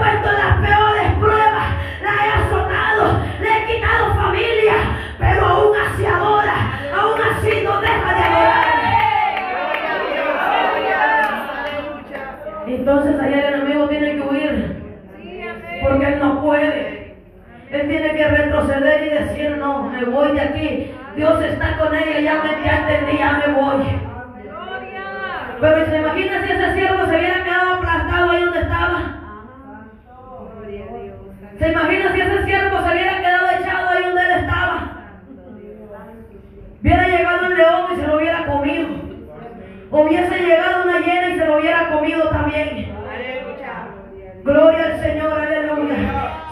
puesto 0.00 0.32
las 0.32 0.56
peores 0.66 1.12
pruebas, 1.20 1.68
la 2.02 2.12
he 2.24 2.30
azotado, 2.40 3.20
le 3.38 3.48
he 3.48 3.66
quitado 3.66 4.14
familia, 4.14 4.74
pero 5.18 5.46
aún 5.46 5.76
así 5.76 6.06
adora, 6.06 6.56
aún 6.98 7.20
así 7.20 7.62
no 7.62 7.80
deja 7.82 8.14
de 8.14 8.22
adorar. 8.22 8.70
Entonces 12.66 13.20
allá 13.20 13.48
el 13.48 13.54
enemigo 13.54 13.88
tiene 13.88 14.14
que 14.14 14.20
huir, 14.22 14.82
porque 15.82 16.06
él 16.06 16.18
no 16.18 16.42
puede. 16.42 17.14
Él 17.70 17.88
tiene 17.88 18.14
que 18.16 18.26
retroceder 18.26 19.06
y 19.06 19.10
decir, 19.10 19.56
no, 19.58 19.82
me 19.90 20.04
voy 20.04 20.32
de 20.32 20.40
aquí. 20.40 20.94
Dios 21.14 21.42
está 21.44 21.76
con 21.76 21.94
ella, 21.94 22.20
ya 22.20 22.42
me 22.42 22.64
ya 22.64 22.78
entendí, 22.78 23.18
ya 23.18 23.32
me 23.32 23.52
voy. 23.52 24.00
Pero 25.60 25.86
se 25.86 25.98
imagina 25.98 26.42
si 26.42 26.52
ese 26.52 26.74
siervo 26.74 27.04
se 27.04 27.16
hubiera 27.16 27.44
quedado 27.44 27.74
aplastado 27.74 28.30
ahí 28.30 28.44
donde 28.44 28.60
estaba. 28.60 29.19
¿Se 31.60 31.70
imagina 31.70 32.10
si 32.14 32.20
ese 32.22 32.44
siervo 32.46 32.78
se 32.78 32.90
hubiera 32.90 33.18
quedado 33.18 33.48
echado 33.50 33.88
ahí 33.90 34.02
donde 34.04 34.22
él 34.22 34.30
estaba? 34.30 34.92
Hubiera 36.80 37.06
llegado 37.06 37.46
un 37.48 37.54
león 37.54 37.86
y 37.92 37.96
se 38.00 38.06
lo 38.06 38.16
hubiera 38.16 38.46
comido. 38.46 38.88
Hubiese 39.90 40.38
llegado 40.38 40.84
una 40.84 41.00
hiena 41.00 41.28
y 41.28 41.38
se 41.38 41.44
lo 41.44 41.58
hubiera 41.58 41.90
comido 41.90 42.30
también. 42.30 42.94
Gloria 44.42 44.84
al 44.86 45.00
Señor, 45.00 45.32
aleluya. 45.38 45.96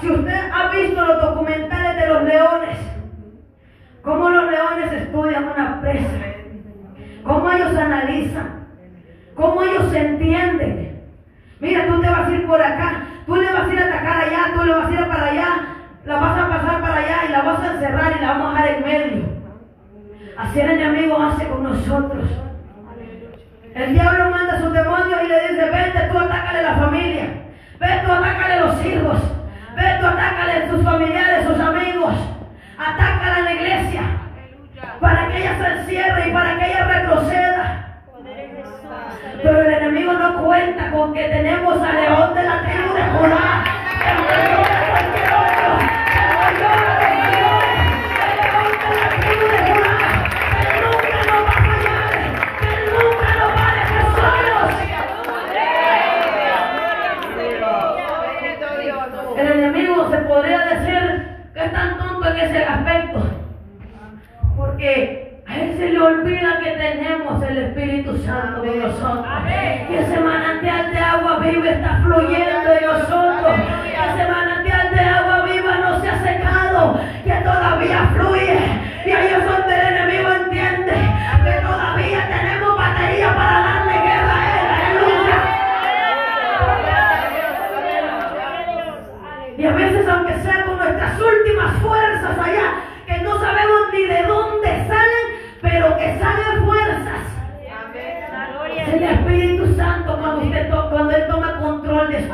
Si 0.02 0.10
usted 0.10 0.50
ha 0.52 0.68
visto 0.68 1.02
los 1.02 1.22
documentales 1.22 1.96
de 2.02 2.08
los 2.08 2.22
leones, 2.24 2.78
cómo 4.02 4.28
los 4.28 4.50
leones 4.50 4.92
estudian 4.92 5.44
una 5.44 5.80
presa, 5.80 6.18
cómo 7.24 7.50
ellos 7.50 7.74
analizan, 7.78 8.66
cómo 9.34 9.62
ellos 9.62 9.90
entienden. 9.94 10.87
Mira, 11.60 11.86
tú 11.86 12.00
te 12.00 12.08
vas 12.08 12.28
a 12.28 12.30
ir 12.30 12.46
por 12.46 12.62
acá, 12.62 13.02
tú 13.26 13.34
le 13.34 13.52
vas 13.52 13.68
a 13.68 13.72
ir 13.72 13.82
a 13.82 13.86
atacar 13.86 14.20
allá, 14.20 14.52
tú 14.54 14.64
le 14.64 14.74
vas 14.74 14.88
a 14.88 14.92
ir 14.92 15.08
para 15.08 15.24
allá, 15.24 15.48
la 16.04 16.16
vas 16.16 16.38
a 16.38 16.48
pasar 16.48 16.80
para 16.80 16.94
allá 16.94 17.16
y 17.28 17.32
la 17.32 17.42
vas 17.42 17.60
a 17.60 17.74
encerrar 17.74 18.12
y 18.16 18.20
la 18.20 18.28
vamos 18.28 18.46
a 18.58 18.62
dejar 18.62 18.78
en 18.78 18.84
medio. 18.84 19.24
Así 20.36 20.60
el 20.60 20.70
enemigo 20.70 21.20
hace 21.20 21.48
con 21.48 21.64
nosotros. 21.64 22.28
El 23.74 23.92
diablo 23.92 24.30
manda 24.30 24.54
a 24.54 24.60
sus 24.60 24.72
demonios 24.72 25.20
y 25.24 25.28
le 25.28 25.48
dice, 25.48 25.64
vete 25.64 26.08
tú 26.12 26.18
atácale 26.18 26.62
la 26.62 26.74
familia, 26.74 27.26
vete 27.80 28.06
tú 28.06 28.12
atácale 28.12 28.60
los 28.60 28.86
hijos, 28.86 29.18
vete 29.74 29.98
tú 30.00 30.06
atácale 30.06 30.70
sus 30.70 30.84
familiares, 30.84 31.46
sus 31.46 31.60
amigos, 31.60 32.14
atácala 32.78 33.38
en 33.40 33.44
la 33.44 33.52
iglesia, 33.54 34.02
para 35.00 35.28
que 35.28 35.38
ella 35.38 35.58
se 35.58 35.80
encierre 35.80 36.28
y 36.28 36.32
para 36.32 36.56
que 36.56 36.70
ella 36.70 36.84
retroceda. 36.84 37.87
Pero 39.42 39.60
el 39.60 39.72
enemigo 39.72 40.12
no 40.12 40.44
cuenta 40.44 40.90
con 40.90 41.12
que 41.12 41.24
tenemos 41.24 41.82
al 41.82 41.96
león 41.96 42.34
de 42.34 42.42
la 42.42 42.62
tribu 42.62 42.94
de 42.94 43.02
Judá, 43.02 43.64
podría 60.28 60.58
decir 60.66 61.36
que 61.54 61.64
es 61.64 61.72
tan 61.72 61.98
tonto 61.98 62.28
en 62.28 62.36
ese 62.36 62.62
aspecto, 62.62 63.22
porque 64.56 65.27
él 65.58 65.76
se 65.76 65.90
le 65.90 66.00
olvida 66.00 66.60
que 66.62 66.70
tenemos 66.70 67.42
el 67.42 67.58
Espíritu 67.58 68.16
Santo 68.24 68.60
con 68.60 68.78
nosotros. 68.78 69.26
Que 69.88 70.00
ese 70.00 70.20
manantial 70.20 70.92
de 70.92 70.98
agua 70.98 71.38
viva 71.38 71.70
está 71.70 72.00
fluyendo 72.04 72.72
en 72.72 72.86
nosotros. 72.86 73.54
Que 73.82 73.90
ese 73.90 74.30
manantial 74.30 74.90
de 74.94 75.00
agua 75.00 75.42
viva 75.44 75.74
no 75.78 76.00
se 76.00 76.08
ha 76.08 76.18
secado, 76.22 77.00
que 77.24 77.32
todavía 77.32 78.10
fluye. 78.14 78.58
Y 79.04 79.10
ahí 79.10 79.28
es 79.28 79.44
donde 79.44 79.74
el 79.74 79.86
enemigo 79.94 80.28
entiende 80.32 80.94
que 81.44 81.52
todavía 81.66 82.28
tenemos 82.28 82.76
batería 82.76 83.34
para 83.34 83.60
darle 83.60 83.92
guerra 83.92 84.34
a 84.34 84.44
él. 84.54 84.66
Aleluya. 84.78 85.38
Y 89.56 89.66
a 89.66 89.72
veces, 89.72 90.08
aunque 90.08 90.34
sea 90.40 90.66
con 90.66 90.78
nuestras 90.78 91.20
últimas 91.20 91.72
fuerzas 91.82 92.38
allá, 92.38 92.74
que 93.06 93.18
no 93.22 93.40
sabemos 93.40 93.80
ni 93.92 94.04
de 94.04 94.22
dónde 94.22 94.37
pero 95.88 95.96
que 95.98 96.18
salen 96.18 96.64
fuerzas. 96.64 97.22
Es 98.78 98.88
el 98.94 99.02
Espíritu 99.02 99.74
Santo 99.74 100.18
cuando, 100.18 100.42
usted 100.46 100.70
to- 100.70 100.90
cuando 100.90 101.10
Él 101.16 101.24
toma 101.28 101.58
control 101.60 102.08
de 102.08 102.16
usted. 102.16 102.28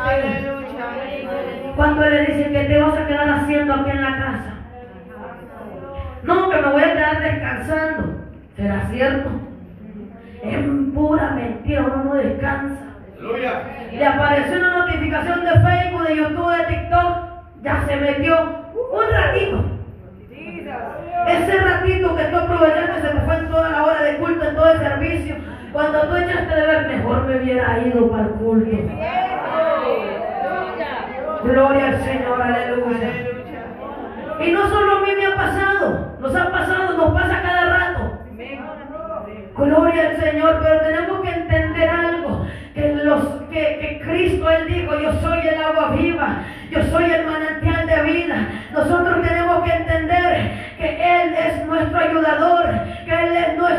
Cuando 1.77 2.05
Él 2.05 2.13
le 2.15 2.21
dice 2.27 2.53
que 2.53 2.65
te 2.65 2.79
vas 2.81 2.99
a 2.99 3.07
quedar 3.07 3.29
haciendo 3.31 3.75
aquí 3.75 3.91
en 3.91 4.03
la 4.03 4.17
casa. 4.19 4.55
No, 6.23 6.49
que 6.51 6.57
me 6.57 6.69
voy 6.73 6.83
a 6.83 6.93
quedar 6.95 7.21
descansando. 7.23 8.15
¿Será 8.57 8.87
cierto? 8.91 9.31
Es 10.43 10.59
pura 10.95 11.31
mentira, 11.31 11.83
uno 11.83 12.05
no 12.05 12.15
descansa. 12.15 12.85
Le 13.93 14.07
apareció 14.07 14.59
una 14.59 14.79
notificación 14.79 15.45
de 15.45 15.51
Facebook, 15.51 16.07
de 16.07 16.17
YouTube, 16.17 16.57
de 16.57 16.65
TikTok. 16.65 17.17
Ya 17.63 17.85
se 17.87 17.97
metió 17.97 18.37
un 18.75 19.13
ratito. 19.13 19.65
Ese 21.29 21.59
ratito 21.59 22.17
que 22.17 22.25
tú 22.25 22.37
aprovechaste 22.37 23.01
se 23.01 23.09
te 23.09 23.21
fue 23.21 23.37
en 23.37 23.49
toda 23.49 23.71
la 23.71 23.85
hora 23.85 24.03
de 24.03 24.17
culto, 24.17 24.45
en 24.45 24.57
todo 24.57 24.71
el 24.71 24.79
servicio. 24.79 25.37
Cuando 25.73 26.01
tú 26.03 26.17
echaste 26.17 26.55
de 26.55 26.67
ver, 26.67 26.89
mejor 26.89 27.25
me 27.25 27.37
hubiera 27.37 27.79
ido 27.79 28.11
para 28.11 28.25
el 28.25 28.31
culto. 28.31 28.77
Gloria 31.45 31.89
al 31.89 32.03
Señor, 32.03 32.43
aleluya. 32.43 33.11
Y 34.41 34.53
no 34.53 34.69
solo 34.69 34.97
a 34.97 35.01
mí 35.01 35.13
me 35.17 35.27
ha 35.27 35.35
pasado, 35.37 36.17
nos 36.21 36.37
ha 36.37 36.51
pasado, 36.51 36.97
nos 36.97 37.15
pasa 37.15 37.43
cada 37.43 37.65
rato. 37.65 38.19
Gloria 39.57 40.09
al 40.11 40.17
Señor, 40.17 40.61
pero 40.63 40.81
tenemos 40.81 41.21
que 41.21 41.31
entender 41.31 41.89
algo, 41.89 42.47
que, 42.75 42.95
los, 42.95 43.25
que 43.51 44.01
Cristo, 44.05 44.51
Él 44.51 44.67
dijo, 44.67 44.99
yo 44.99 45.13
soy 45.21 45.47
el 45.47 45.63
agua 45.63 45.91
viva, 45.91 46.39
yo 46.71 46.83
soy 46.85 47.05
el 47.05 47.25
manantial 47.25 47.87
de 47.87 48.03
vida. 48.03 48.49
Nosotros 48.73 49.23
tenemos 49.23 49.63
que 49.63 49.71
entender 49.71 49.84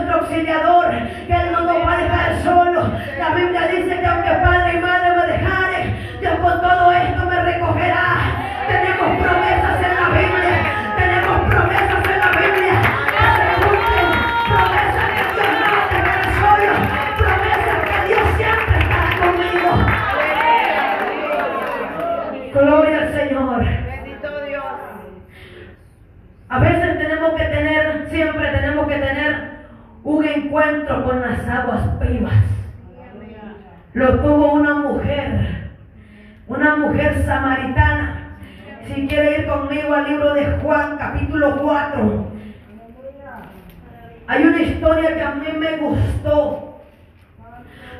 nuestro 0.06 0.22
auxiliador, 0.22 0.86
que 1.28 1.34
Él 1.34 1.52
no 1.52 1.62
nos 1.62 1.88
va 1.88 1.94
a 1.94 1.98
dejar 1.98 2.44
solos. 2.44 2.90
La 3.18 3.30
Biblia 3.36 3.68
dice 3.68 4.00
que 4.00 4.06
Lo 33.96 34.20
tuvo 34.20 34.52
una 34.52 34.74
mujer 34.74 35.56
mujer 36.96 37.24
samaritana. 37.26 38.38
Si 38.88 39.08
quiere 39.08 39.40
ir 39.40 39.48
conmigo 39.48 39.94
al 39.94 40.08
libro 40.08 40.34
de 40.34 40.46
Juan, 40.62 40.98
capítulo 40.98 41.62
4. 41.62 42.26
Hay 44.28 44.44
una 44.44 44.62
historia 44.62 45.14
que 45.14 45.22
a 45.22 45.32
mí 45.36 45.48
me 45.58 45.78
gustó. 45.78 46.82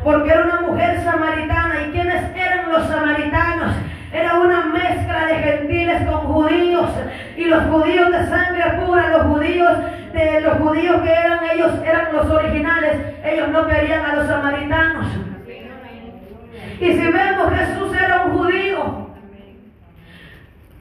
Porque 0.04 0.30
era 0.30 0.44
una 0.44 0.62
mujer 0.62 1.02
samaritana. 1.02 1.88
¿Y 1.88 1.92
quiénes 1.92 2.36
eran 2.36 2.72
los 2.72 2.88
samaritanos? 2.88 3.76
Era 4.14 4.40
una 4.40 4.66
mezcla 4.66 5.26
de 5.28 5.36
gentiles 5.36 6.04
con 6.10 6.20
judíos. 6.34 6.90
Y 7.38 7.46
los 7.46 7.64
judíos 7.64 8.12
de 8.12 8.28
sangre 8.28 8.86
pura, 8.86 9.10
los 9.10 9.24
judíos 9.28 9.78
de 10.14 10.42
los 10.42 10.58
judíos 10.58 11.02
que 11.02 11.12
eran 11.12 11.40
ellos, 11.54 11.72
eran 11.84 12.14
los 12.14 12.30
originales. 12.30 12.98
Ellos 13.24 13.50
no 13.50 13.68
querían 13.68 14.06
a 14.06 14.16
los 14.16 14.28
samaritanos. 14.28 15.25
Y 16.80 16.92
si 16.92 17.12
vemos, 17.12 17.54
Jesús 17.54 17.96
era 17.96 18.26
un 18.26 18.38
judío. 18.38 19.10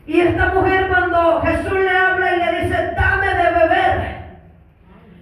Y 0.07 0.21
esta 0.21 0.53
mujer 0.53 0.89
cuando 0.89 1.41
Jesús 1.43 1.73
le 1.73 1.91
habla 1.91 2.37
y 2.37 2.39
le 2.39 2.65
dice, 2.65 2.93
dame 2.97 3.29
de 3.29 3.51
beber. 3.59 4.15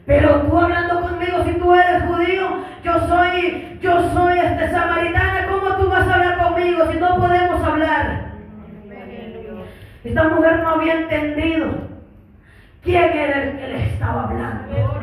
Pero 0.07 0.41
tú 0.43 0.59
hablando 0.59 1.01
conmigo, 1.03 1.45
si 1.45 1.53
tú 1.53 1.75
eres 1.75 2.03
judío, 2.05 2.65
yo 2.83 3.07
soy, 3.07 3.79
yo 3.81 4.13
soy 4.13 4.39
este 4.39 4.71
samaritana, 4.71 5.47
¿cómo 5.47 5.77
tú 5.77 5.89
vas 5.89 6.09
a 6.09 6.15
hablar 6.15 6.39
conmigo 6.39 6.91
si 6.91 6.99
no 6.99 7.17
podemos 7.17 7.63
hablar? 7.63 8.33
Esta 10.03 10.25
mujer 10.25 10.61
no 10.61 10.69
había 10.71 10.95
entendido 10.95 11.69
quién 12.83 13.05
era 13.13 13.43
el 13.45 13.59
que 13.59 13.69
le 13.69 13.87
estaba 13.87 14.25
hablando. 14.25 15.02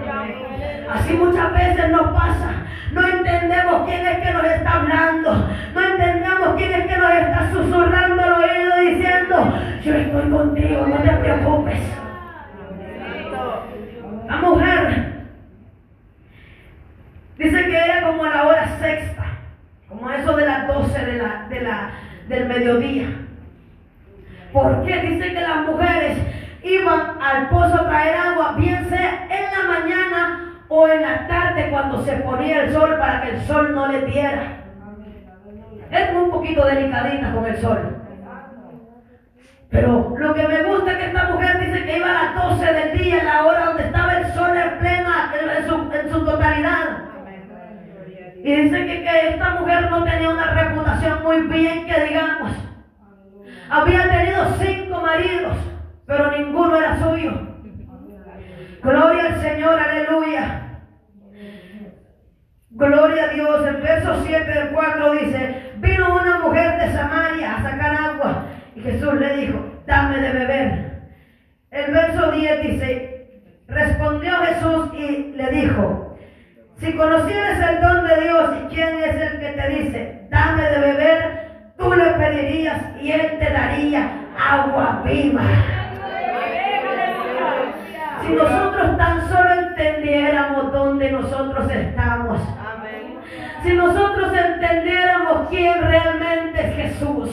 Así 0.93 1.13
muchas 1.13 1.53
veces 1.53 1.89
nos 1.91 2.11
pasa. 2.11 2.65
No 2.91 3.07
entendemos 3.07 3.87
quién 3.87 4.05
es 4.07 4.19
que 4.19 4.33
nos 4.33 4.43
está 4.43 4.71
hablando. 4.81 5.49
No 5.73 5.81
entendemos 5.81 6.55
quién 6.57 6.73
es 6.73 6.87
que 6.87 6.97
nos 6.97 7.11
está 7.11 7.51
susurrando 7.51 8.23
al 8.23 8.33
oído 8.33 8.79
diciendo, 8.79 9.53
yo 9.83 9.93
estoy 9.93 10.29
contigo, 10.31 10.87
no 10.87 10.97
te 10.97 11.09
preocupes. 11.09 11.79
La 14.27 14.37
mujer 14.37 15.13
dice 17.37 17.65
que 17.65 17.77
era 17.77 18.01
como 18.03 18.25
a 18.25 18.29
la 18.29 18.47
hora 18.47 18.67
sexta, 18.79 19.25
como 19.87 20.09
eso 20.09 20.35
de 20.35 20.45
las 20.45 20.67
12 20.67 21.05
de 21.05 21.17
la, 21.17 21.45
de 21.49 21.61
la, 21.61 21.91
del 22.27 22.47
mediodía. 22.47 23.09
¿Por 24.51 24.83
qué? 24.85 25.01
Dice 25.01 25.33
que 25.33 25.41
las 25.41 25.65
mujeres 25.67 26.17
iban 26.63 27.21
al 27.21 27.49
pozo 27.49 27.75
a 27.75 27.89
traer 27.89 28.17
agua, 28.17 28.55
bien 28.57 28.89
sea 28.89 29.27
en 29.29 29.43
la 29.51 29.79
mañana 29.79 30.48
o 30.69 30.87
en 30.87 31.01
la 31.01 31.27
tarde 31.27 31.69
cuando 31.71 32.03
se 32.05 32.13
ponía 32.17 32.63
el 32.63 32.73
sol 32.73 32.95
para 32.99 33.21
que 33.21 33.29
el 33.31 33.41
sol 33.41 33.73
no 33.73 33.87
le 33.87 34.05
diera. 34.05 34.43
Es 35.89 36.15
un 36.15 36.29
poquito 36.29 36.63
delicadita 36.65 37.33
con 37.33 37.45
el 37.45 37.57
sol. 37.57 37.95
Pero 39.69 40.15
lo 40.17 40.33
que 40.33 40.47
me 40.47 40.63
gusta 40.63 40.91
es 40.91 40.97
que 40.97 41.05
esta 41.07 41.23
mujer 41.29 41.59
dice 41.59 41.85
que 41.85 41.97
iba 41.97 42.09
a 42.09 42.23
las 42.23 42.49
12 42.49 42.73
del 42.73 42.97
día, 42.99 43.23
la 43.23 43.45
hora 43.45 43.65
donde 43.65 43.83
estaba 43.83 44.17
el 44.17 44.33
sol 44.33 44.55
en 44.55 44.79
plena, 44.79 45.33
en 45.59 45.67
su, 45.67 45.91
en 45.91 46.11
su 46.11 46.25
totalidad. 46.25 46.97
Y 48.43 48.55
dice 48.55 48.85
que, 48.85 49.03
que, 49.03 49.29
esta 49.29 49.49
mujer 49.55 49.89
no 49.89 50.03
tenía 50.03 50.29
una 50.29 50.53
reputación 50.53 51.23
muy 51.23 51.41
bien, 51.41 51.85
que 51.85 52.03
digamos. 52.05 52.51
Había 53.69 54.09
tenido 54.09 54.45
cinco 54.59 55.01
maridos, 55.01 55.57
pero 56.05 56.31
ninguno 56.31 56.75
era 56.75 56.97
suyo. 56.99 57.48
Gloria 58.81 59.25
al 59.25 59.41
Señor, 59.41 59.79
aleluya. 59.79 60.61
Gloria 62.71 63.25
a 63.25 63.27
Dios. 63.29 63.67
El 63.67 63.77
verso 63.77 64.23
7 64.25 64.51
del 64.51 64.69
4 64.69 65.11
dice, 65.13 65.71
vino 65.77 66.15
una 66.15 66.39
mujer 66.39 66.79
de 66.79 66.93
Samaria 66.93 67.57
a 67.57 67.63
sacar 67.63 67.95
agua 67.95 68.45
y 68.75 68.81
Jesús 68.81 69.13
le 69.15 69.37
dijo, 69.37 69.59
dame 69.85 70.19
de 70.19 70.31
beber. 70.31 70.89
El 71.71 71.91
verso 71.91 72.31
10 72.31 72.61
dice, 72.61 73.43
respondió 73.67 74.31
Jesús 74.37 74.93
y 74.93 75.33
le 75.35 75.51
dijo, 75.51 76.17
si 76.77 76.93
conocieras 76.93 77.69
el 77.69 77.81
don 77.81 78.07
de 78.07 78.21
Dios 78.21 78.51
y 78.61 78.73
quién 78.73 79.03
es 79.03 79.15
el 79.15 79.39
que 79.39 79.49
te 79.49 79.69
dice, 79.69 80.27
dame 80.29 80.63
de 80.63 80.79
beber, 80.79 81.73
tú 81.77 81.93
le 81.93 82.05
pedirías 82.11 82.81
y 83.01 83.11
él 83.11 83.37
te 83.39 83.49
daría 83.51 84.09
agua 84.37 85.03
viva. 85.05 85.41
Si 88.21 88.33
nosotros 88.33 88.97
tan 88.97 89.29
solo 89.29 89.53
entendiéramos 89.53 90.71
dónde 90.71 91.11
nosotros 91.11 91.71
estamos, 91.71 92.39
si 93.63 93.73
nosotros 93.73 94.31
entendiéramos 94.33 95.49
quién 95.49 95.81
realmente 95.81 96.67
es 96.67 96.75
Jesús, 96.75 97.29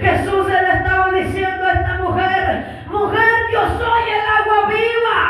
Jesús 0.00 0.46
le 0.48 0.72
estaba 0.72 1.10
diciendo 1.12 1.64
a 1.66 1.72
esta 1.72 1.94
mujer, 1.98 2.84
mujer, 2.86 3.28
yo 3.52 3.60
soy 3.78 4.02
el 4.10 4.26
agua 4.38 4.68
viva. 4.68 5.20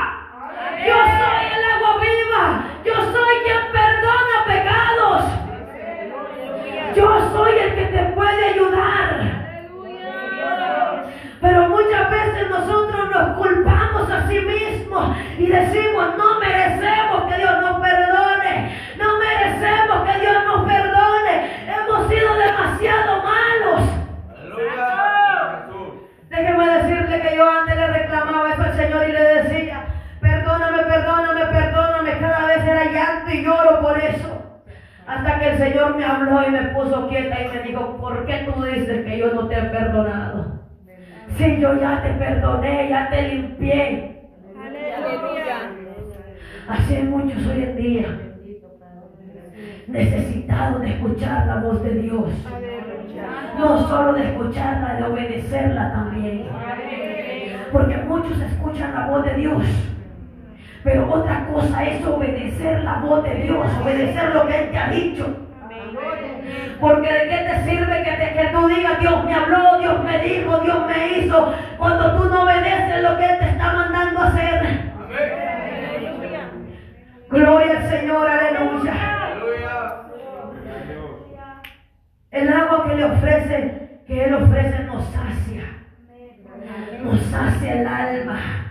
Yo 0.87 0.95
soy 0.95 1.47
el 1.57 1.65
agua 1.75 2.01
viva. 2.01 2.65
Yo 2.85 2.95
soy 3.13 3.35
quien 3.45 3.73
perdona 3.73 4.37
pecados. 4.47 5.25
Yo 6.97 7.31
soy 7.33 7.59
el 7.59 7.75
que 7.75 7.85
te 7.87 8.03
puede 8.15 8.45
ayudar. 8.51 9.50
Pero 11.41 11.69
muchas 11.69 12.11
veces 12.11 12.51
nosotros 12.51 13.11
nos 13.11 13.37
culpamos 13.39 14.11
a 14.11 14.29
sí 14.29 14.39
mismos 14.41 15.17
y 15.39 15.47
decimos, 15.47 16.17
no 16.19 16.39
merecemos 16.39 17.25
que 17.29 17.37
Dios 17.39 17.61
nos 17.63 17.81
perdone. 17.81 18.79
No 18.99 19.19
merecemos 19.19 20.09
que 20.09 20.21
Dios 20.21 20.45
nos 20.45 20.67
perdone. 20.67 21.51
Hemos 21.67 22.09
sido 22.09 22.35
demasiado 22.35 23.23
malos. 23.23 23.83
Déjeme 26.29 26.67
decirle 26.69 27.21
que 27.23 27.37
yo 27.37 27.51
antes 27.51 27.77
le 27.77 27.87
reclamaba 27.87 28.53
eso 28.53 28.63
al 28.63 28.77
Señor 28.77 29.09
y 29.09 29.13
le 29.13 29.23
decía, 29.23 29.85
perdóname, 30.21 30.83
perdóname, 30.85 31.47
perdóname. 31.47 32.19
Cada 32.19 32.47
vez 32.47 32.65
era 32.65 32.85
llanto 32.85 33.31
y 33.31 33.43
lloro 33.45 33.81
por 33.81 33.99
eso. 33.99 34.40
Hasta 35.11 35.41
que 35.41 35.49
el 35.51 35.59
Señor 35.59 35.97
me 35.97 36.05
habló 36.05 36.41
y 36.47 36.51
me 36.53 36.69
puso 36.69 37.09
quieta 37.09 37.37
y 37.43 37.49
me 37.49 37.63
dijo, 37.65 37.97
¿por 37.97 38.25
qué 38.27 38.47
tú 38.47 38.63
dices 38.63 39.05
que 39.05 39.19
yo 39.19 39.33
no 39.33 39.49
te 39.49 39.59
he 39.59 39.63
perdonado? 39.63 40.61
Si 41.37 41.61
yo 41.61 41.81
ya 41.81 42.01
te 42.01 42.11
perdoné, 42.11 42.89
ya 42.89 43.11
te 43.11 43.23
limpié. 43.29 44.23
Así 46.69 46.95
hay 46.95 47.03
muchos 47.03 47.45
hoy 47.45 47.63
en 47.65 47.77
día 47.77 48.07
necesitados 49.89 50.81
de 50.81 50.91
escuchar 50.91 51.45
la 51.45 51.57
voz 51.57 51.83
de 51.83 51.95
Dios. 51.95 52.29
No 53.59 53.89
solo 53.89 54.13
de 54.13 54.31
escucharla, 54.31 54.95
de 54.95 55.03
obedecerla 55.03 55.93
también. 55.93 56.47
Porque 57.73 57.97
muchos 57.97 58.41
escuchan 58.41 58.95
la 58.95 59.09
voz 59.09 59.25
de 59.25 59.35
Dios. 59.35 59.65
Pero 60.83 61.13
otra 61.13 61.47
cosa 61.47 61.85
es 61.85 62.05
obedecer 62.07 62.83
la 62.85 62.95
voz 62.99 63.23
de 63.25 63.35
Dios, 63.35 63.67
obedecer 63.83 64.35
lo 64.35 64.47
que 64.47 64.59
Él 64.59 64.71
te 64.71 64.79
ha 64.79 64.89
dicho. 64.89 65.27
Porque 66.81 67.13
de 67.13 67.29
qué 67.29 67.37
te 67.37 67.71
sirve 67.71 68.03
que, 68.03 68.13
te, 68.13 68.33
que 68.33 68.49
tú 68.53 68.67
digas, 68.69 68.99
Dios 69.01 69.25
me 69.25 69.35
habló, 69.35 69.79
Dios 69.79 70.03
me 70.03 70.19
dijo, 70.21 70.59
Dios 70.61 70.87
me 70.87 71.19
hizo, 71.19 71.55
cuando 71.77 72.17
tú 72.17 72.29
no 72.31 72.45
obedeces 72.45 73.03
lo 73.03 73.19
que 73.19 73.25
Él 73.25 73.39
te 73.39 73.45
está 73.51 73.73
mandando 73.73 74.21
a 74.21 74.27
hacer. 74.29 74.91
Gloria 77.29 77.79
al 77.79 77.91
Señor, 77.91 78.29
aleluya. 78.29 78.95
El 82.31 82.53
agua 82.53 82.87
que 82.87 82.95
le 82.97 83.05
ofrece, 83.05 84.01
que 84.07 84.25
Él 84.25 84.35
ofrece, 84.35 84.85
nos 84.85 85.05
sacia. 85.07 85.65
Nos 87.03 87.21
sacia 87.27 87.81
el 87.81 87.87
alma. 87.87 88.70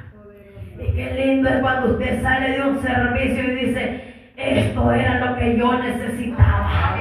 Y 0.80 0.92
qué 0.94 1.14
lindo 1.14 1.50
es 1.50 1.60
cuando 1.60 1.92
usted 1.92 2.22
sale 2.24 2.52
de 2.52 2.62
un 2.62 2.82
servicio 2.82 3.44
y 3.44 3.66
dice, 3.66 4.02
esto 4.38 4.92
era 4.94 5.26
lo 5.26 5.36
que 5.38 5.58
yo 5.58 5.74
necesitaba. 5.74 6.96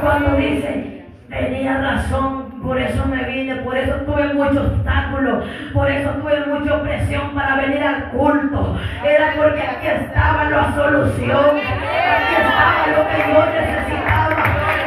Cuando 0.00 0.36
dice, 0.36 1.04
tenía 1.28 1.78
razón, 1.78 2.50
por 2.62 2.78
eso 2.78 3.04
me 3.06 3.24
vine, 3.24 3.56
por 3.56 3.76
eso 3.76 3.94
tuve 4.06 4.32
muchos 4.34 4.58
obstáculos, 4.58 5.44
por 5.72 5.90
eso 5.90 6.10
tuve 6.10 6.46
mucha 6.46 6.82
presión 6.82 7.34
para 7.34 7.56
venir 7.56 7.82
al 7.82 8.10
culto. 8.10 8.78
Era 9.04 9.34
porque 9.36 9.62
aquí 9.62 9.86
estaba 9.86 10.44
la 10.50 10.72
solución, 10.74 11.56
aquí 11.56 12.34
estaba 12.38 12.86
lo 12.86 13.08
que 13.08 13.18
yo 13.32 13.40
necesitaba. 13.60 14.36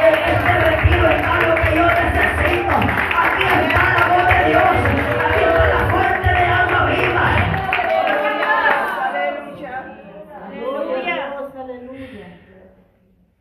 En 0.06 0.14
este 0.34 0.52
retiro 0.60 1.10
está 1.10 1.34
lo 1.46 1.54
que 1.56 1.76
yo 1.76 1.86
necesito. 1.86 2.74
Aquí 2.74 3.44
está 3.44 3.93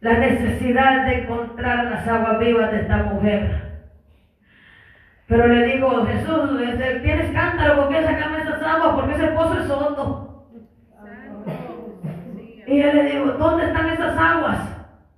La 0.03 0.17
necesidad 0.17 1.05
de 1.05 1.21
encontrar 1.21 1.85
las 1.85 2.05
aguas 2.05 2.37
vivas 2.37 2.71
de 2.71 2.81
esta 2.81 2.97
mujer. 2.97 3.87
Pero 5.27 5.47
le 5.47 5.65
digo, 5.65 6.05
Jesús, 6.05 6.59
tienes 7.01 7.31
cántaro, 7.31 7.77
¿por 7.77 7.89
qué 7.89 8.03
sacarme 8.03 8.41
esas 8.41 8.61
aguas? 8.61 8.95
Porque 8.95 9.13
ese 9.13 9.27
pozo 9.27 9.59
es 9.61 9.69
hondo. 9.69 10.49
Y 12.67 12.81
yo 12.81 12.91
le 12.91 13.03
digo, 13.03 13.25
¿dónde 13.31 13.65
están 13.65 13.89
esas 13.91 14.17
aguas? 14.17 14.57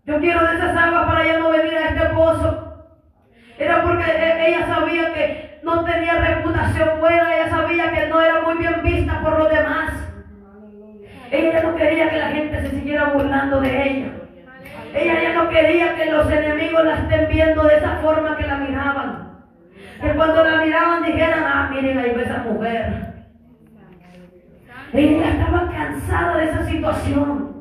Yo 0.05 0.19
quiero 0.19 0.45
de 0.45 0.53
esas 0.53 0.77
aguas 0.77 1.07
para 1.07 1.25
ya 1.25 1.39
no 1.39 1.49
venir 1.49 1.77
a 1.77 1.89
este 1.89 2.05
pozo. 2.13 2.85
porque 3.57 4.11
e, 4.11 4.49
ella 4.49 4.67
sabía 4.67 5.13
que 5.15 5.59
no 5.63 5.83
tenía 5.83 6.13
reputación 6.13 6.99
buena, 6.99 7.35
ella 7.35 7.49
sabía 7.49 7.91
que 7.91 8.07
no 8.07 8.21
era 8.21 8.41
muy 8.43 8.57
bien 8.59 8.83
vista 8.83 9.19
por 9.19 9.39
los 9.39 9.49
demás. 9.49 9.93
Ella 11.31 11.63
no 11.63 11.75
quería 11.75 12.07
que 12.07 12.17
la 12.19 12.27
gente 12.27 12.61
se 12.61 12.69
siguiera 12.69 13.05
burlando 13.05 13.61
de 13.61 13.89
ella. 13.89 14.14
Ella 14.95 15.21
ya 15.21 15.33
no 15.33 15.49
quería 15.49 15.93
que 15.95 16.05
los 16.05 16.31
enemigos 16.31 16.85
la 16.85 16.95
estén 16.95 17.27
viendo 17.29 17.63
de 17.63 17.75
esa 17.75 17.97
forma 17.97 18.37
que 18.37 18.47
la 18.47 18.57
miraban. 18.57 19.43
Que 20.01 20.09
cuando 20.11 20.41
la 20.41 20.61
miraban 20.61 21.03
dijeran, 21.03 21.43
ah, 21.45 21.69
miren 21.69 21.97
ahí 21.97 22.15
esa 22.17 22.37
mujer. 22.43 23.15
Ella 24.93 25.29
estaba 25.31 25.69
cansada 25.69 26.37
de 26.37 26.45
esa 26.45 26.65
situación. 26.65 27.55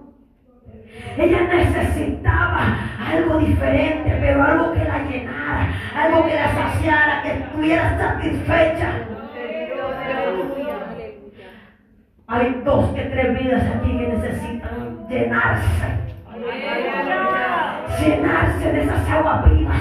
Ella 1.18 1.40
necesitaba 1.42 2.76
algo 3.12 3.38
diferente, 3.38 4.16
pero 4.20 4.42
algo 4.42 4.72
que 4.72 4.84
la 4.84 4.98
llenara, 5.02 5.68
algo 5.96 6.26
que 6.26 6.34
la 6.34 6.54
saciara, 6.54 7.22
que 7.22 7.32
estuviera 7.32 7.98
satisfecha. 7.98 8.92
Hay 12.28 12.62
dos 12.64 12.94
que 12.94 13.02
tres 13.02 13.38
vidas 13.40 13.62
aquí 13.76 13.98
que 13.98 14.08
necesitan 14.08 15.08
llenarse. 15.08 16.03
Llenarse 18.00 18.72
de 18.72 18.82
esas 18.82 19.10
aguas 19.10 19.50
vivas. 19.50 19.80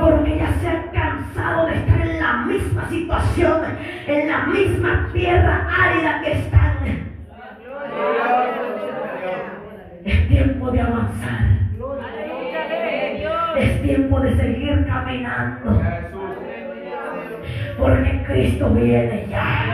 Porque 0.00 0.36
ya 0.36 0.52
se 0.60 0.68
han 0.68 0.88
cansado 0.88 1.66
de 1.66 1.76
estar 1.76 2.00
en 2.00 2.20
la 2.20 2.32
misma 2.44 2.88
situación, 2.88 3.62
en 4.06 4.28
la 4.28 4.46
misma 4.46 5.08
tierra 5.12 5.66
árida 5.66 6.20
que 6.22 6.32
están. 6.32 6.68
Es 10.04 10.28
tiempo 10.28 10.70
de 10.70 10.80
avanzar. 10.80 11.48
Es 13.58 13.82
tiempo 13.82 14.20
de 14.20 14.36
seguir 14.36 14.86
caminando. 14.86 15.82
Porque 17.78 18.24
Cristo 18.26 18.70
viene 18.70 19.26
ya. 19.30 19.64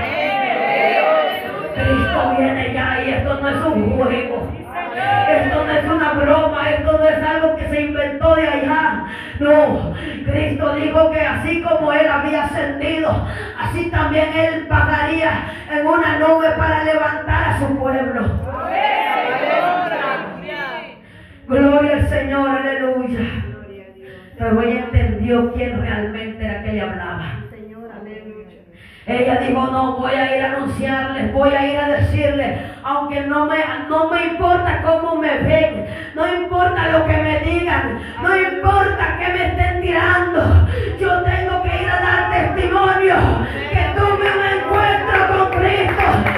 Cristo 1.74 2.36
viene 2.38 2.72
ya 2.72 3.04
y 3.04 3.10
esto 3.10 3.40
no 3.40 3.48
es 3.48 3.64
un 3.64 3.90
juego. 3.90 4.64
Esto 4.94 5.64
no 5.64 5.72
es 5.72 5.85
una 5.85 6.12
broma, 6.12 6.70
esto 6.70 6.98
no 6.98 7.04
es 7.04 7.22
algo 7.22 7.57
que 7.57 7.68
se 7.68 7.80
inventó 7.83 8.35
de 8.37 8.48
allá. 8.48 9.04
No, 9.40 9.94
Cristo 10.24 10.74
dijo 10.76 11.11
que 11.11 11.20
así 11.20 11.62
como 11.62 11.92
Él 11.92 12.07
había 12.09 12.44
ascendido, 12.44 13.26
así 13.61 13.90
también 13.90 14.28
Él 14.35 14.66
pagaría 14.68 15.30
en 15.72 15.87
una 15.87 16.18
nube 16.18 16.50
para 16.57 16.85
levantar 16.85 17.48
a 17.48 17.59
su 17.59 17.78
pueblo. 17.78 18.22
Gloria 21.46 21.92
al 21.92 22.09
Señor, 22.09 22.48
aleluya. 22.48 23.20
Pero 24.38 24.62
ella 24.62 24.80
entendió 24.80 25.52
quién 25.52 25.80
realmente 25.80 26.44
era 26.44 26.62
que 26.62 26.72
le 26.72 26.80
hablaba. 26.80 27.43
Ella 29.06 29.36
dijo, 29.36 29.66
no, 29.66 29.98
voy 29.98 30.14
a 30.14 30.34
ir 30.34 30.42
a 30.42 30.46
anunciarles, 30.54 31.30
voy 31.30 31.50
a 31.50 31.66
ir 31.66 31.78
a 31.78 31.88
decirles, 31.88 32.58
aunque 32.82 33.20
no 33.20 33.44
me, 33.44 33.58
no 33.90 34.08
me 34.08 34.24
importa 34.28 34.80
cómo 34.82 35.16
me 35.16 35.40
ven, 35.40 35.86
no 36.14 36.26
importa 36.34 36.88
lo 36.88 37.04
que 37.04 37.16
me 37.18 37.40
digan, 37.40 38.00
no 38.22 38.34
importa 38.34 39.18
que 39.18 39.28
me 39.30 39.46
estén 39.48 39.82
tirando, 39.82 40.68
yo 40.98 41.22
tengo 41.22 41.62
que 41.64 41.82
ir 41.82 41.90
a 41.90 42.00
dar 42.00 42.30
testimonio 42.30 43.16
que 43.70 43.92
tuve 43.94 44.26
un 44.38 44.44
encuentro 44.58 45.50
con 45.50 45.60
Cristo, 45.60 46.33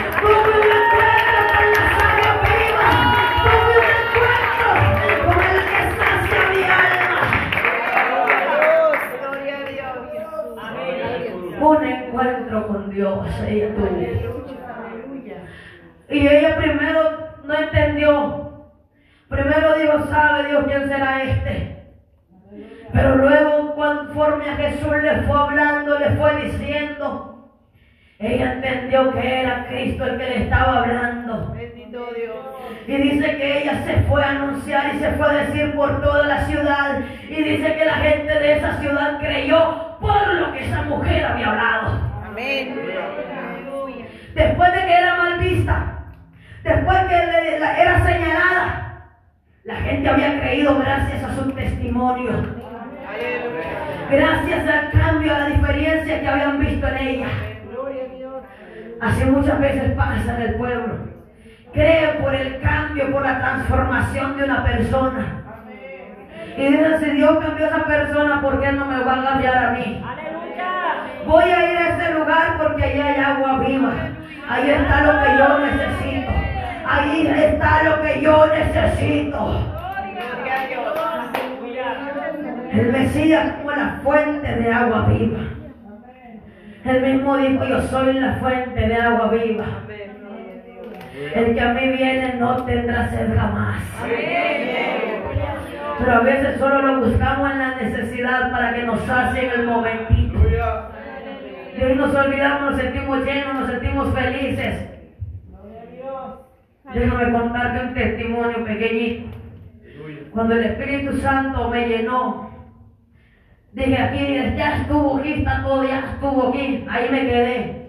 Dios, 12.97 13.29
ella 13.47 13.75
tuvo. 13.75 13.89
Y 16.09 16.27
ella 16.27 16.57
primero 16.57 17.29
no 17.45 17.55
entendió. 17.55 18.71
Primero 19.29 19.79
dijo, 19.79 20.07
sabe 20.07 20.49
Dios 20.49 20.65
quién 20.67 20.89
será 20.89 21.23
este. 21.23 21.77
Pero 22.95 23.17
luego 23.17 23.75
conforme 23.75 24.49
a 24.49 24.57
Jesús 24.57 24.97
le 25.03 25.23
fue 25.23 25.39
hablando, 25.39 25.99
le 25.99 26.11
fue 26.11 26.43
diciendo, 26.45 27.53
ella 28.19 28.55
entendió 28.55 29.13
que 29.13 29.41
era 29.43 29.67
Cristo 29.67 30.05
el 30.05 30.19
que 30.19 30.25
le 30.25 30.43
estaba 30.45 30.79
hablando. 30.79 31.53
Bendito 31.53 32.07
Dios. 32.15 32.37
Y 32.87 32.97
dice 32.97 33.37
que 33.37 33.63
ella 33.63 33.85
se 33.85 33.97
fue 34.09 34.25
a 34.25 34.31
anunciar 34.31 34.95
y 34.95 35.01
se 35.01 35.11
fue 35.13 35.27
a 35.27 35.45
decir 35.45 35.75
por 35.75 36.01
toda 36.01 36.27
la 36.27 36.47
ciudad. 36.47 37.01
Y 37.29 37.43
dice 37.43 37.75
que 37.77 37.85
la 37.85 37.97
gente 37.97 38.39
de 38.39 38.57
esa 38.57 38.81
ciudad 38.81 39.19
creyó 39.19 39.99
por 40.01 40.35
lo 40.35 40.53
que 40.55 40.65
esa 40.65 40.81
mujer 40.83 41.27
había 41.27 41.51
hablado. 41.51 42.16
Amén. 42.37 42.77
Después 44.35 44.73
de 44.73 44.81
que 44.81 44.93
era 44.93 45.17
mal 45.17 45.39
vista, 45.39 46.05
después 46.63 46.99
que 47.09 47.57
era 47.57 48.05
señalada, 48.05 49.09
la 49.65 49.77
gente 49.77 50.07
había 50.07 50.41
creído 50.41 50.79
gracias 50.79 51.25
a 51.25 51.35
su 51.35 51.51
testimonio. 51.53 52.33
Gracias 54.11 54.69
al 54.69 54.91
cambio, 54.91 55.35
a 55.35 55.39
la 55.39 55.47
diferencia 55.47 56.21
que 56.21 56.29
habían 56.29 56.61
visto 56.61 56.87
en 56.87 56.97
ella. 56.99 57.29
Así 59.01 59.25
muchas 59.25 59.59
veces 59.59 59.93
pasa 59.93 60.37
en 60.37 60.43
el 60.43 60.55
pueblo. 60.57 60.95
Cree 61.73 62.19
por 62.21 62.35
el 62.35 62.61
cambio, 62.61 63.13
por 63.13 63.23
la 63.23 63.39
transformación 63.39 64.37
de 64.37 64.45
una 64.45 64.63
persona. 64.63 65.43
Y 66.59 66.67
dicen, 66.67 67.01
si 67.01 67.11
Dios 67.13 67.39
cambió 67.39 67.65
a 67.65 67.69
esa 67.69 67.85
persona, 67.87 68.43
¿por 68.43 68.61
qué 68.61 68.73
no 68.73 68.85
me 68.85 69.03
va 69.05 69.23
a 69.23 69.25
cambiar 69.25 69.57
a 69.57 69.71
mí? 69.71 70.03
Voy 71.27 71.45
a 71.45 71.73
ir 71.73 71.77
a 71.77 71.89
este 71.89 72.15
lugar 72.15 72.57
porque 72.59 72.85
allí 72.85 73.01
hay 73.01 73.21
agua 73.21 73.59
viva. 73.59 73.93
Ahí 74.49 74.71
está 74.71 75.01
lo 75.03 75.13
que 75.23 75.39
yo 75.39 75.59
necesito. 75.59 76.33
Ahí 76.89 77.27
está 77.27 77.83
lo 77.83 78.03
que 78.03 78.21
yo 78.21 78.47
necesito. 78.47 79.77
El 82.73 82.93
Mesías 82.93 83.55
fue 83.65 83.77
la 83.77 84.01
fuente 84.05 84.55
de 84.55 84.73
agua 84.73 85.07
viva. 85.09 85.41
Él 86.85 87.03
mismo 87.03 87.37
dijo, 87.37 87.65
yo 87.65 87.81
soy 87.83 88.15
la 88.15 88.35
fuente 88.35 88.87
de 88.87 88.95
agua 88.95 89.29
viva. 89.29 89.65
El 91.35 91.55
que 91.55 91.61
a 91.61 91.73
mí 91.73 91.89
viene 91.89 92.35
no 92.39 92.63
tendrá 92.65 93.09
sed 93.09 93.37
jamás. 93.37 93.83
Pero 95.99 96.13
a 96.13 96.21
veces 96.21 96.59
solo 96.61 96.83
lo 96.83 97.01
buscamos 97.01 97.51
en 97.51 97.59
la 97.59 97.75
necesidad 97.75 98.53
para 98.53 98.75
que 98.75 98.83
nos 98.83 99.01
sacie 99.01 99.47
en 99.47 99.61
el 99.61 99.67
momentito. 99.67 100.39
Y 101.77 101.83
hoy 101.83 101.95
nos 101.95 102.15
olvidamos, 102.15 102.71
nos 102.71 102.81
sentimos 102.81 103.25
llenos, 103.25 103.55
nos 103.55 103.71
sentimos 103.71 104.15
felices. 104.15 104.89
Déjame 106.95 107.33
contarte 107.33 107.87
un 107.87 107.95
testimonio 107.95 108.65
pequeñito. 108.65 109.29
Cuando 110.31 110.55
el 110.55 110.65
Espíritu 110.65 111.19
Santo 111.19 111.69
me 111.69 111.87
llenó, 111.89 112.51
dije 113.73 114.01
aquí, 114.01 114.35
ya 114.57 114.77
estuvo 114.79 115.19
aquí, 115.19 115.33
está 115.35 115.63
todo, 115.63 115.85
ya 115.85 115.99
estuvo 115.99 116.49
aquí, 116.49 116.85
ahí 116.89 117.09
me 117.11 117.21
quedé. 117.21 117.86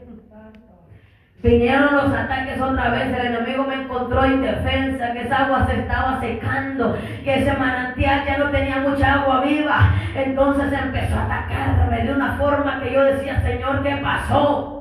Vinieron 1.44 1.96
los 1.96 2.14
ataques 2.14 2.60
otra 2.60 2.90
vez, 2.90 3.14
el 3.14 3.28
enemigo 3.28 3.64
me 3.64 3.76
encontró 3.76 4.26
indefensa, 4.26 5.14
que 5.14 5.22
esa 5.22 5.46
agua 5.46 5.68
se 5.68 5.82
estaba 5.82 6.20
secando, 6.20 6.98
que 7.24 7.36
ese 7.42 7.54
manantial 7.54 8.26
ya 8.26 8.38
no 8.40 8.50
tenía 8.50 8.78
mucha 8.78 9.14
agua 9.14 9.42
viva. 9.42 9.92
Entonces 10.16 10.74
empezó 10.74 11.16
a 11.16 11.26
atacarme 11.26 12.04
de 12.04 12.14
una 12.14 12.34
forma 12.38 12.80
que 12.82 12.92
yo 12.92 13.04
decía, 13.04 13.40
Señor, 13.42 13.84
¿qué 13.84 13.98
pasó? 13.98 14.78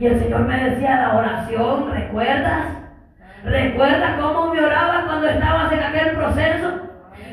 Y 0.00 0.06
el 0.06 0.18
Señor 0.18 0.40
me 0.40 0.64
decía 0.68 0.96
la 0.96 1.16
oración, 1.16 1.92
¿recuerdas? 1.92 2.66
¿Recuerdas 3.44 4.20
cómo 4.20 4.52
me 4.52 4.64
oraba 4.64 5.04
cuando 5.06 5.28
estabas 5.28 5.72
en 5.72 5.82
aquel 5.82 6.16
proceso? 6.16 6.88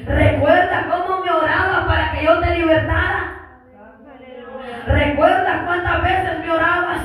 ¿Recuerdas 0.06 0.86
cómo 0.86 1.24
me 1.24 1.32
oraba 1.32 1.88
para 1.88 2.12
que 2.12 2.26
yo 2.26 2.40
te 2.40 2.56
libertara? 2.58 3.40
¿Recuerdas 4.86 5.62
cuántas 5.66 6.04
veces 6.04 6.40
me 6.40 6.52
orabas? 6.52 7.02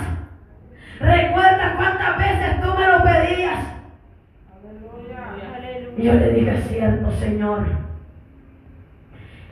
¿Recuerdas 1.00 1.72
cuántas 1.76 2.18
veces 2.18 2.60
tú 2.62 2.74
me 2.78 2.86
lo 2.86 3.02
pedías? 3.02 3.58
Yo 6.04 6.12
le 6.12 6.32
dije, 6.32 6.52
es 6.52 6.68
cierto, 6.68 7.10
Señor. 7.12 7.60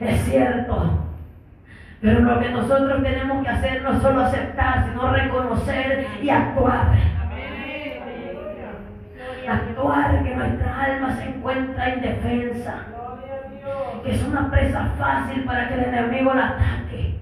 Es 0.01 0.21
cierto. 0.25 0.99
Pero 2.03 2.21
lo 2.21 2.41
que 2.41 2.51
nosotros 2.51 3.03
tenemos 3.03 3.43
que 3.43 3.49
hacer 3.49 3.83
no 3.83 3.93
es 3.93 4.03
solo 4.03 4.21
aceptar, 4.21 4.85
sino 4.85 5.11
reconocer 5.15 6.07
y 6.21 6.29
actuar. 6.29 6.89
Actuar 9.49 10.23
que 10.23 10.37
nuestra 10.37 10.83
alma 10.83 11.17
se 11.17 11.25
encuentra 11.25 11.95
indefensa. 11.95 12.75
Que 14.05 14.15
es 14.15 14.23
una 14.23 14.51
presa 14.51 14.91
fácil 14.99 15.45
para 15.45 15.69
que 15.69 15.75
el 15.75 15.85
enemigo 15.85 16.35
la 16.35 16.49
ataque. 16.49 17.19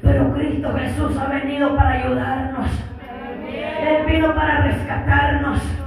Pero 0.00 0.32
Cristo 0.32 0.72
Jesús 0.74 1.18
ha 1.18 1.26
venido 1.26 1.76
para 1.76 1.90
ayudarnos. 1.90 2.66
Él 3.46 4.06
vino 4.06 4.34
para 4.34 4.62
rescatarnos. 4.62 5.77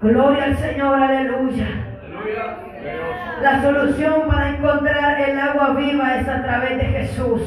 Gloria 0.00 0.44
al 0.44 0.56
Señor, 0.56 1.02
aleluya. 1.02 1.66
La 3.42 3.62
solución 3.62 4.28
para 4.28 4.50
encontrar 4.50 5.20
el 5.20 5.38
agua 5.38 5.74
viva 5.74 6.16
es 6.16 6.26
a 6.26 6.42
través 6.42 6.78
de 6.78 6.84
Jesús. 6.84 7.42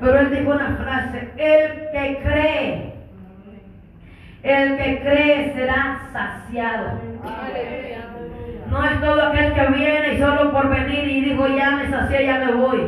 Pero 0.00 0.20
él 0.20 0.30
dijo 0.30 0.52
una 0.52 0.76
frase, 0.76 1.30
el 1.36 1.90
que 1.90 2.20
cree, 2.22 2.92
el 4.44 4.76
que 4.76 5.00
cree 5.00 5.52
será 5.54 6.00
saciado. 6.12 7.00
No 8.70 8.84
es 8.84 9.00
todo 9.00 9.22
aquel 9.22 9.54
que 9.54 9.66
viene 9.66 10.14
y 10.14 10.18
solo 10.20 10.52
por 10.52 10.68
venir 10.68 11.08
y 11.08 11.20
dijo 11.22 11.48
ya 11.48 11.72
me 11.72 11.90
sacié, 11.90 12.26
ya 12.26 12.38
me 12.38 12.52
voy. 12.52 12.82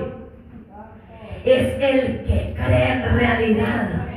Es 1.44 1.74
el 1.80 2.24
que 2.24 2.54
cree 2.56 2.92
en 2.92 3.18
realidad. 3.18 4.09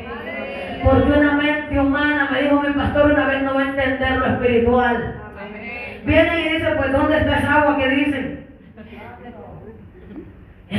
Porque 0.83 1.11
una 1.11 1.33
mente 1.33 1.79
humana, 1.79 2.29
me 2.31 2.41
dijo 2.43 2.61
mi 2.61 2.73
pastor 2.73 3.11
una 3.11 3.27
vez, 3.27 3.43
no 3.43 3.55
va 3.55 3.61
a 3.61 3.69
entender 3.69 4.17
lo 4.17 4.25
espiritual. 4.25 5.15
Viene 6.05 6.41
y 6.41 6.49
dice, 6.55 6.67
pues 6.75 6.91
¿dónde 6.91 7.17
está 7.17 7.37
esa 7.39 7.61
agua 7.61 7.77
que 7.77 7.89
dicen? 7.89 8.47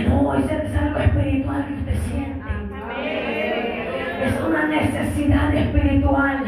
No, 0.08 0.34
ese 0.34 0.66
es 0.66 0.76
algo 0.76 0.98
espiritual 0.98 1.64
que 1.66 1.74
usted 1.74 1.98
siente. 2.10 2.44
Es 4.26 4.40
una 4.46 4.66
necesidad 4.66 5.54
espiritual 5.54 6.44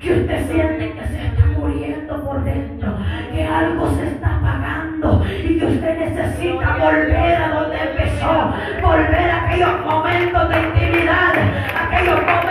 que 0.00 0.12
usted 0.12 0.46
siente 0.50 0.92
que 0.92 1.06
se 1.08 1.26
está 1.26 1.46
muriendo 1.58 2.24
por 2.24 2.44
dentro, 2.44 2.98
que 3.32 3.44
algo 3.44 3.90
se 3.96 4.06
está 4.06 4.36
apagando 4.36 5.24
y 5.44 5.58
que 5.58 5.66
usted 5.66 5.98
necesita 5.98 6.76
volver 6.76 7.34
a 7.36 7.48
donde 7.48 7.76
empezó, 7.76 8.54
volver 8.82 9.30
a 9.30 9.46
aquellos 9.46 9.84
momentos 9.84 10.48
de 10.48 10.75
aquellos 11.96 12.20
momentos 12.20 12.45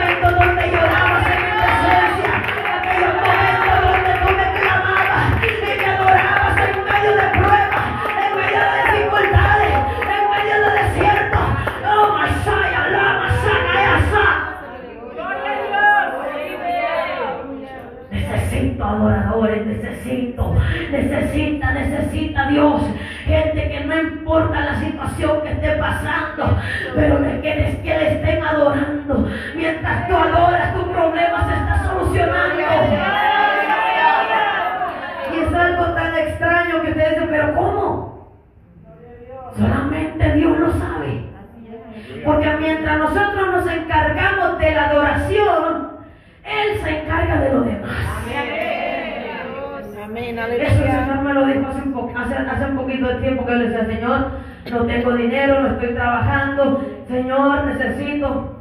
hace 52.25 52.49
hace, 52.49 52.65
un 52.65 52.77
poquito 52.77 53.07
de 53.07 53.15
tiempo 53.15 53.45
que 53.45 53.55
le 53.55 53.69
decía, 53.69 53.85
Señor, 53.85 54.27
no 54.71 54.85
tengo 54.85 55.13
dinero, 55.13 55.61
no 55.61 55.67
estoy 55.69 55.93
trabajando, 55.93 56.83
Señor, 57.07 57.65
necesito. 57.65 58.51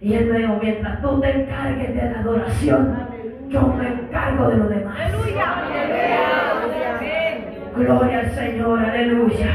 Y 0.00 0.14
Él 0.14 0.26
me 0.26 0.38
dijo, 0.38 0.58
mientras 0.60 1.00
tú 1.00 1.20
te 1.20 1.42
encargues 1.42 1.94
de 1.94 2.10
la 2.10 2.20
adoración, 2.20 2.98
yo 3.48 3.62
me 3.68 3.88
encargo 3.88 4.48
de 4.48 4.56
lo 4.56 4.68
demás. 4.68 4.96
Gloria 7.76 8.18
al 8.18 8.30
Señor, 8.32 8.78
aleluya. 8.80 9.46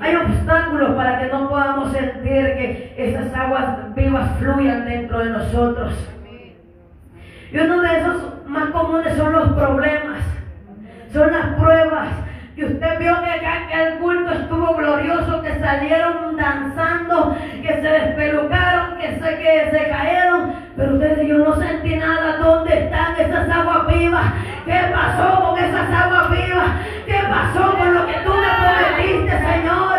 Hay 0.00 0.16
obstáculos 0.16 0.90
para 0.94 1.18
que 1.18 1.26
no 1.26 1.48
podamos 1.48 1.92
sentir 1.92 2.44
que 2.56 2.94
esas 2.96 3.34
aguas 3.34 3.94
vivas 3.94 4.30
fluyan 4.38 4.84
dentro 4.84 5.18
de 5.18 5.30
nosotros. 5.30 5.94
Y 7.52 7.58
uno 7.58 7.82
de 7.82 7.98
esos 7.98 8.46
más 8.46 8.70
comunes 8.70 9.16
son 9.16 9.32
los 9.32 9.52
problemas, 9.52 10.09
son 11.12 11.32
las 11.32 11.46
pruebas. 11.54 12.08
Que 12.56 12.66
usted 12.66 12.98
vio 12.98 13.20
que 13.22 13.30
acá 13.30 13.68
que 13.68 13.82
el 13.82 13.98
culto 13.98 14.32
estuvo 14.32 14.74
glorioso, 14.74 15.40
que 15.42 15.58
salieron 15.58 16.36
danzando, 16.36 17.36
que 17.62 17.68
se 17.68 17.88
despelucaron, 17.88 18.98
que 18.98 19.14
se, 19.14 19.38
que 19.38 19.70
se 19.70 19.88
cayeron. 19.88 20.52
Pero 20.76 20.94
usted 20.94 21.10
dice, 21.10 21.28
yo 21.28 21.38
no 21.38 21.56
sentí 21.56 21.96
nada. 21.96 22.36
¿Dónde 22.38 22.84
están 22.84 23.16
esas 23.18 23.48
aguas 23.48 23.86
vivas? 23.86 24.26
¿Qué 24.66 24.78
pasó 24.92 25.40
con 25.40 25.58
esas 25.58 25.90
aguas 25.90 26.30
vivas? 26.30 26.70
¿Qué 27.06 27.18
pasó 27.28 27.78
con 27.78 27.94
lo 27.94 28.06
que 28.06 28.14
tú 28.24 28.32
me 28.34 28.48
prometiste, 28.60 29.38
Señor? 29.38 29.98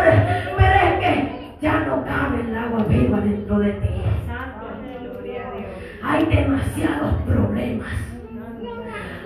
Pero 0.56 0.74
es 0.74 1.00
que 1.00 1.56
ya 1.60 1.80
no 1.80 2.04
cabe 2.04 2.40
el 2.42 2.56
agua 2.56 2.84
viva 2.88 3.20
dentro 3.20 3.58
de 3.58 3.72
ti. 3.72 3.88
Hay 6.04 6.26
demasiados 6.26 7.14
problemas. 7.26 7.88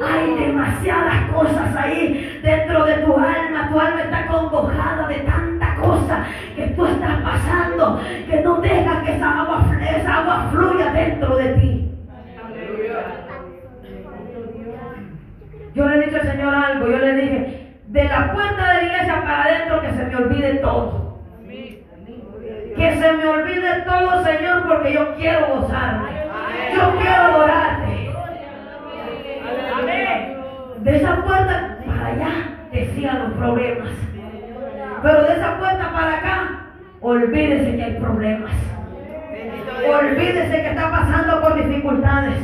Hay 0.04 0.35
demasiadas 0.66 1.30
cosas 1.32 1.76
ahí 1.76 2.40
dentro 2.42 2.84
de 2.84 2.94
tu 2.98 3.12
alma. 3.14 3.68
Tu 3.70 3.80
alma 3.80 4.02
está 4.02 4.26
congojada 4.26 5.08
de 5.08 5.14
tanta 5.16 5.74
cosa 5.76 6.26
que 6.54 6.66
tú 6.68 6.86
estás 6.86 7.22
pasando 7.22 8.00
que 8.28 8.40
no 8.40 8.60
deja 8.60 9.02
que 9.02 9.16
esa 9.16 9.40
agua, 9.40 9.64
esa 9.80 10.14
agua 10.14 10.48
fluya 10.50 10.92
dentro 10.92 11.36
de 11.36 11.48
ti. 11.54 11.90
Yo 15.74 15.86
le 15.86 15.96
he 15.96 16.06
dicho 16.06 16.16
al 16.16 16.30
Señor 16.30 16.54
algo. 16.54 16.88
Yo 16.88 16.98
le 16.98 17.14
dije, 17.14 17.76
de 17.88 18.04
la 18.04 18.32
puerta 18.32 18.68
de 18.68 18.74
la 18.74 18.82
iglesia 18.82 19.22
para 19.22 19.42
adentro 19.42 19.80
que 19.82 19.90
se 19.90 20.04
me 20.04 20.16
olvide 20.16 20.54
todo. 20.56 21.06
Que 22.76 22.92
se 22.92 23.12
me 23.12 23.26
olvide 23.26 23.82
todo, 23.86 24.22
Señor, 24.22 24.68
porque 24.68 24.92
yo 24.92 25.14
quiero 25.16 25.46
gozarme. 25.46 26.10
Yo 26.74 26.98
quiero 26.98 27.22
adorarte. 27.22 27.76
De 30.86 30.98
esa 30.98 31.16
puerta 31.16 31.78
para 31.84 32.06
allá 32.06 32.28
decían 32.70 33.18
los 33.18 33.32
problemas. 33.32 33.88
Pero 35.02 35.22
de 35.24 35.32
esa 35.32 35.58
puerta 35.58 35.92
para 35.92 36.18
acá, 36.18 36.60
olvídese 37.00 37.76
que 37.76 37.82
hay 37.82 37.94
problemas. 37.94 38.52
Olvídese 39.84 40.62
que 40.62 40.68
está 40.68 40.88
pasando 40.88 41.40
por 41.40 41.56
dificultades. 41.56 42.38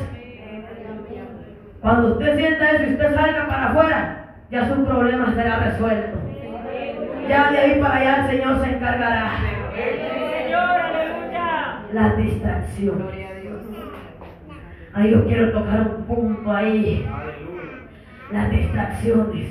Cuando 1.80 2.14
usted 2.14 2.36
sienta 2.36 2.70
eso 2.72 2.82
y 2.82 2.92
usted 2.94 3.14
salga 3.14 3.46
para 3.46 3.68
afuera, 3.68 4.34
ya 4.50 4.66
su 4.66 4.84
problema 4.86 5.32
será 5.36 5.56
resuelto. 5.60 6.18
Ya 7.28 7.52
de 7.52 7.58
ahí 7.58 7.80
para 7.80 7.94
allá 7.94 8.24
el 8.24 8.30
Señor 8.32 8.64
se 8.64 8.74
encargará. 8.74 9.30
La 11.92 12.08
distracción. 12.16 13.08
Ahí 14.94 15.12
yo 15.12 15.24
quiero 15.26 15.52
tocar 15.52 15.80
un 15.80 16.04
punto 16.06 16.52
ahí. 16.52 17.06
Las 18.32 18.50
distracciones 18.50 19.50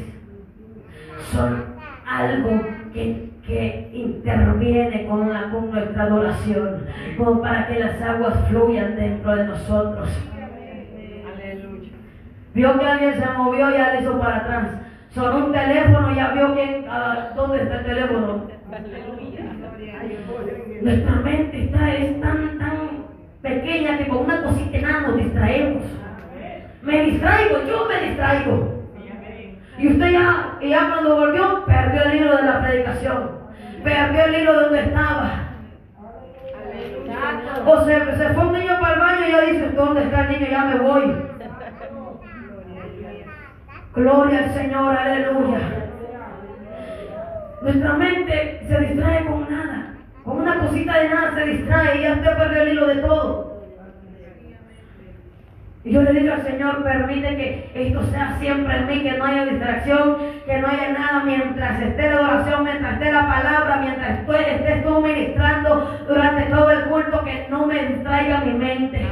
son 1.32 1.65
algo 2.07 2.61
que, 2.93 3.29
que 3.45 3.89
interviene 3.93 5.05
con, 5.05 5.32
la, 5.32 5.51
con 5.51 5.69
nuestra 5.69 6.03
adoración, 6.03 6.88
como 7.17 7.41
para 7.41 7.67
que 7.67 7.79
las 7.79 8.01
aguas 8.01 8.34
fluyan 8.49 8.95
dentro 8.95 9.36
de 9.36 9.43
nosotros. 9.45 10.09
Vio 12.53 12.79
que 12.79 12.86
alguien 12.86 13.13
se 13.13 13.29
movió 13.38 13.69
y 13.69 13.73
ya 13.73 13.93
le 13.93 14.01
hizo 14.01 14.19
para 14.19 14.38
atrás. 14.38 14.67
Sonó 15.11 15.45
un 15.45 15.51
teléfono, 15.51 16.15
ya 16.15 16.32
vio 16.32 16.53
que 16.55 16.86
ah, 16.89 17.29
dónde 17.36 17.61
está 17.61 17.79
el 17.79 17.86
teléfono. 17.86 18.47
Nuestra 20.82 21.15
mente 21.17 21.63
está, 21.65 21.93
es 21.93 22.19
tan, 22.19 22.57
tan 22.57 23.05
pequeña 23.41 23.97
que 23.99 24.07
con 24.07 24.19
una 24.19 24.43
cosita 24.43 24.82
nada 24.82 25.01
nos 25.01 25.17
distraemos. 25.17 25.84
Me 26.82 27.03
distraigo, 27.03 27.63
yo 27.67 27.88
me 27.88 28.07
distraigo. 28.07 28.82
Y 29.77 29.88
usted 29.88 30.11
ya, 30.11 30.57
ya 30.61 30.89
cuando 30.89 31.15
volvió, 31.15 31.65
perdió 31.65 32.03
el 32.03 32.15
hilo 32.15 32.38
de 32.38 32.43
la 32.43 32.61
predicación. 32.61 33.32
Perdió 33.84 34.25
el 34.25 34.36
hilo 34.36 34.53
de 34.53 34.63
donde 34.63 34.82
estaba. 34.82 35.32
O 37.65 37.86
se, 37.86 38.17
se 38.17 38.29
fue 38.29 38.45
un 38.45 38.53
niño 38.53 38.79
para 38.79 38.93
el 38.93 38.99
baño 38.99 39.27
y 39.27 39.32
ya 39.32 39.41
dice, 39.41 39.69
¿dónde 39.75 40.03
está 40.03 40.21
el 40.21 40.29
niño? 40.32 40.47
Ya 40.51 40.65
me 40.65 40.79
voy. 40.79 41.15
Gloria 43.93 44.39
al 44.39 44.53
Señor, 44.53 44.95
aleluya. 44.95 45.59
Nuestra 47.61 47.93
mente 47.93 48.65
se 48.67 48.79
distrae 48.79 49.25
con 49.25 49.49
nada. 49.49 49.95
Con 50.23 50.41
una 50.41 50.59
cosita 50.59 50.99
de 50.99 51.09
nada 51.09 51.36
se 51.36 51.45
distrae 51.45 51.97
y 51.97 52.01
ya 52.03 52.13
usted 52.13 52.38
perdió 52.38 52.61
el 52.61 52.69
hilo 52.69 52.88
de 52.88 52.95
todo. 52.95 53.50
Y 55.84 55.91
yo 55.93 56.03
le 56.03 56.13
digo 56.13 56.34
al 56.34 56.43
Señor, 56.43 56.84
permite 56.84 57.36
que 57.36 57.71
esto 57.73 58.03
sea 58.11 58.38
siempre 58.39 58.77
en 58.77 58.88
mí, 58.88 59.01
que 59.01 59.17
no 59.17 59.25
haya 59.25 59.45
distracción, 59.45 60.17
que 60.45 60.57
no 60.59 60.67
haya 60.67 60.89
nada 60.91 61.23
mientras 61.25 61.82
esté 61.82 62.09
la 62.11 62.21
oración, 62.21 62.63
mientras 62.65 62.93
esté 62.93 63.11
la 63.11 63.27
palabra, 63.27 63.77
mientras 63.77 64.19
estoy, 64.19 64.43
estés 64.47 64.84
tú 64.84 65.01
ministrando 65.01 65.99
durante 66.07 66.43
todo 66.51 66.69
el 66.69 66.84
culto, 66.84 67.23
que 67.23 67.47
no 67.49 67.65
me 67.65 67.84
distraiga 67.88 68.41
mi 68.41 68.53
mente. 68.53 69.07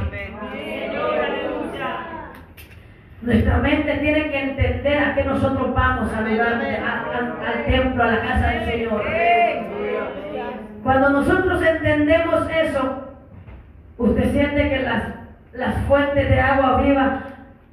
Nuestra 3.22 3.56
mente 3.58 3.92
tiene 3.98 4.30
que 4.30 4.40
entender 4.40 4.98
a 4.98 5.14
qué 5.14 5.24
nosotros 5.24 5.74
vamos 5.74 6.08
lugar, 6.26 6.54
a- 6.54 7.50
al 7.50 7.64
templo, 7.66 8.02
a 8.02 8.06
la 8.06 8.20
casa 8.22 8.46
del 8.48 8.64
Señor. 8.70 9.04
Cuando 10.82 11.10
nosotros 11.10 11.62
entendemos 11.62 12.48
eso, 12.50 13.08
usted 13.98 14.32
siente 14.32 14.70
que 14.70 14.78
las, 14.78 15.02
las 15.52 15.74
fuentes 15.86 16.28
de 16.28 16.40
agua 16.40 16.80
viva 16.80 17.22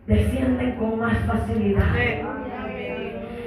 descienden 0.07 0.75
con 0.77 0.99
más 0.99 1.17
facilidad. 1.19 1.93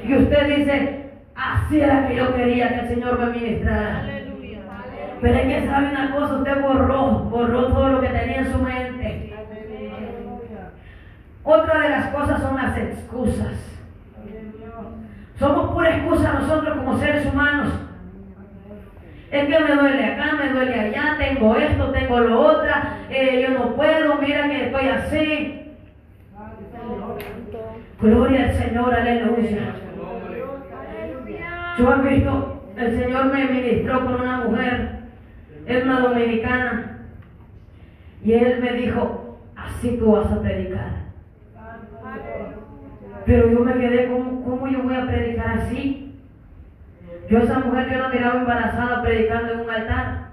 Y 0.04 0.14
usted 0.16 0.56
dice, 0.56 1.10
así 1.34 1.80
era 1.80 2.06
que 2.06 2.16
yo 2.16 2.34
quería 2.34 2.68
que 2.68 2.80
el 2.80 2.88
Señor 2.88 3.18
me 3.18 3.26
ministrara. 3.38 4.04
Pero 5.20 5.34
es 5.34 5.42
que 5.42 5.66
sabe 5.66 5.90
una 5.90 6.14
cosa, 6.14 6.34
usted 6.36 6.62
borró, 6.62 7.10
borró 7.24 7.66
todo 7.68 7.88
lo 7.88 8.00
que 8.00 8.08
tenía 8.08 8.38
en 8.38 8.52
su 8.52 8.58
mente. 8.58 9.34
Otra 11.42 11.80
de 11.80 11.88
las 11.90 12.06
cosas 12.08 12.40
son 12.40 12.56
las 12.56 12.76
excusas. 12.76 13.70
Somos 15.38 15.72
pura 15.72 15.96
excusa 15.96 16.34
nosotros 16.34 16.76
como 16.78 16.98
seres 16.98 17.26
humanos. 17.26 17.72
Es 19.30 19.46
que 19.46 19.60
me 19.60 19.74
duele 19.76 20.04
acá, 20.04 20.32
me 20.34 20.52
duele 20.52 20.74
allá, 20.74 21.16
tengo 21.16 21.54
esto, 21.54 21.92
tengo 21.92 22.18
lo 22.18 22.40
otro, 22.40 22.70
eh, 23.10 23.46
yo 23.46 23.58
no 23.58 23.76
puedo, 23.76 24.16
mira 24.16 24.48
que 24.48 24.66
estoy 24.66 24.88
así. 24.88 25.56
Gloria 28.00 28.44
al 28.44 28.54
Señor, 28.54 28.92
aleluya. 28.92 29.74
Yo 31.78 31.94
he 31.94 32.08
visto, 32.08 32.62
el 32.76 32.98
Señor 32.98 33.24
me 33.26 33.44
ministró 33.44 34.04
con 34.04 34.14
una 34.20 34.38
mujer, 34.38 34.90
es 35.66 35.84
una 35.84 36.00
dominicana, 36.00 36.98
y 38.24 38.32
Él 38.32 38.60
me 38.60 38.72
dijo, 38.72 39.38
así 39.54 39.96
tú 39.96 40.12
vas 40.12 40.32
a 40.32 40.42
predicar. 40.42 40.90
Pero 43.26 43.48
yo 43.48 43.60
me 43.60 43.74
quedé, 43.74 44.08
¿cómo, 44.08 44.42
cómo 44.42 44.66
yo 44.66 44.82
voy 44.82 44.94
a 44.94 45.06
predicar 45.06 45.58
así? 45.58 46.09
Yo 47.30 47.38
a 47.38 47.42
esa 47.42 47.58
mujer 47.60 47.88
yo 47.92 47.98
la 47.98 48.08
miraba 48.08 48.40
embarazada 48.40 49.02
predicando 49.02 49.52
en 49.52 49.60
un 49.60 49.70
altar. 49.70 50.30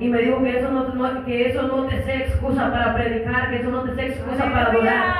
Y 0.00 0.08
me 0.08 0.18
dijo 0.18 0.42
que 0.42 0.58
eso 0.58 0.70
no, 0.72 0.88
no- 0.88 1.24
que 1.24 1.48
eso 1.50 1.62
no 1.62 1.84
te 1.84 2.02
sea 2.02 2.16
excusa 2.16 2.70
para 2.72 2.94
predicar, 2.94 3.48
que 3.50 3.56
eso 3.60 3.70
no 3.70 3.82
te 3.82 3.94
sea 3.94 4.06
excusa 4.06 4.44
para 4.44 4.66
adorar. 4.70 5.14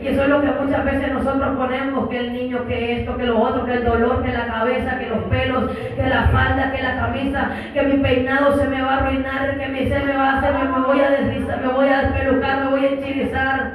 Y 0.00 0.06
eso 0.06 0.22
es 0.22 0.28
lo 0.28 0.40
que 0.42 0.46
muchas 0.48 0.84
veces 0.84 1.12
nosotros 1.12 1.56
ponemos, 1.56 2.08
que 2.08 2.18
el 2.20 2.32
niño, 2.32 2.66
que 2.68 3.00
esto, 3.00 3.16
que 3.16 3.24
lo 3.26 3.40
otro, 3.40 3.64
que 3.64 3.72
el 3.74 3.84
dolor, 3.84 4.22
que 4.22 4.32
la 4.32 4.46
cabeza, 4.46 4.98
que 4.98 5.06
los 5.08 5.24
pelos, 5.24 5.70
que 5.96 6.02
la 6.06 6.22
falda, 6.28 6.70
que 6.70 6.82
la 6.82 6.96
camisa, 7.00 7.50
que 7.74 7.82
mi 7.82 7.96
peinado 8.02 8.56
se 8.56 8.68
me 8.68 8.80
va 8.82 8.94
a 8.94 8.96
arruinar, 8.98 9.58
que 9.58 9.66
mi 9.68 9.86
se 9.88 9.98
me 9.98 10.14
va 10.16 10.30
a 10.30 10.38
hacer, 10.38 10.54
me, 10.54 10.64
me 10.78 10.86
voy 10.86 11.00
a 11.00 11.10
deslizar, 11.10 11.60
me 11.60 11.72
voy 11.72 11.88
a 11.88 12.02
despelucar, 12.02 12.64
me 12.64 12.70
voy 12.70 12.84
a 12.84 12.90
enchilizar. 12.90 13.72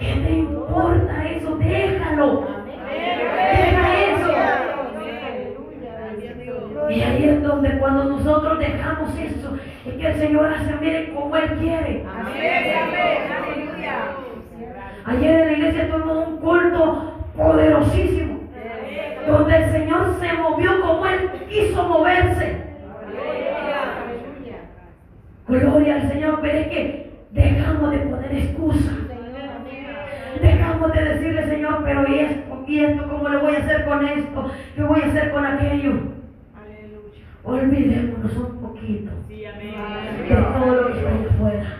¿Qué 0.00 0.06
te 0.24 0.30
importa 0.32 1.24
eso? 1.30 1.56
Déjalo. 1.56 2.46
Deja 2.88 3.94
eso. 4.04 4.32
Y 6.90 7.00
ahí 7.02 7.24
es 7.28 7.42
donde 7.42 7.78
cuando 7.78 8.04
nosotros 8.04 8.58
dejamos 8.58 9.10
es 9.86 9.94
que 9.94 10.06
el 10.06 10.18
Señor 10.18 10.52
hace, 10.52 10.74
miren 10.80 11.14
como 11.14 11.36
Él 11.36 11.50
quiere. 11.58 12.04
Ayer 15.04 15.40
en 15.40 15.46
la 15.46 15.52
iglesia 15.52 15.88
tuvimos 15.88 16.28
un 16.28 16.36
culto 16.38 17.12
poderosísimo, 17.36 18.40
donde 19.28 19.56
el 19.56 19.70
Señor 19.70 20.16
se 20.20 20.32
movió 20.32 20.80
como 20.80 21.06
Él 21.06 21.30
quiso 21.48 21.82
moverse. 21.84 22.66
Gloria 25.46 25.94
al 25.94 26.08
Señor, 26.08 26.40
pero 26.42 26.58
es 26.58 26.66
que 26.68 27.10
dejamos 27.30 27.92
de 27.92 27.98
poner 27.98 28.32
excusa. 28.32 28.90
Dejamos 30.42 30.92
de 30.92 31.04
decirle, 31.04 31.46
Señor, 31.46 31.82
pero 31.84 32.08
¿y 32.08 32.18
esto? 32.18 32.64
¿Y 32.66 32.80
esto? 32.80 33.08
¿Cómo 33.08 33.28
le 33.28 33.36
voy 33.38 33.54
a 33.54 33.58
hacer 33.58 33.84
con 33.86 34.06
esto? 34.06 34.50
¿Qué 34.74 34.82
voy 34.82 35.00
a 35.00 35.06
hacer 35.06 35.30
con 35.30 35.46
aquello? 35.46 35.92
Olvidémonos 37.44 38.36
un 38.36 38.60
poquito 38.60 39.15
de 40.28 40.34
todo 40.34 40.74
lo 40.74 40.86
que 40.86 40.98
está 40.98 41.08
allá 41.10 41.28
afuera. 41.30 41.76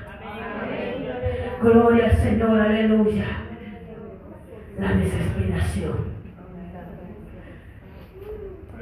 Gloria 1.63 2.05
al 2.07 2.17
Señor, 2.17 2.61
aleluya. 2.61 3.25
La 4.79 4.93
desesperación. 4.93 6.17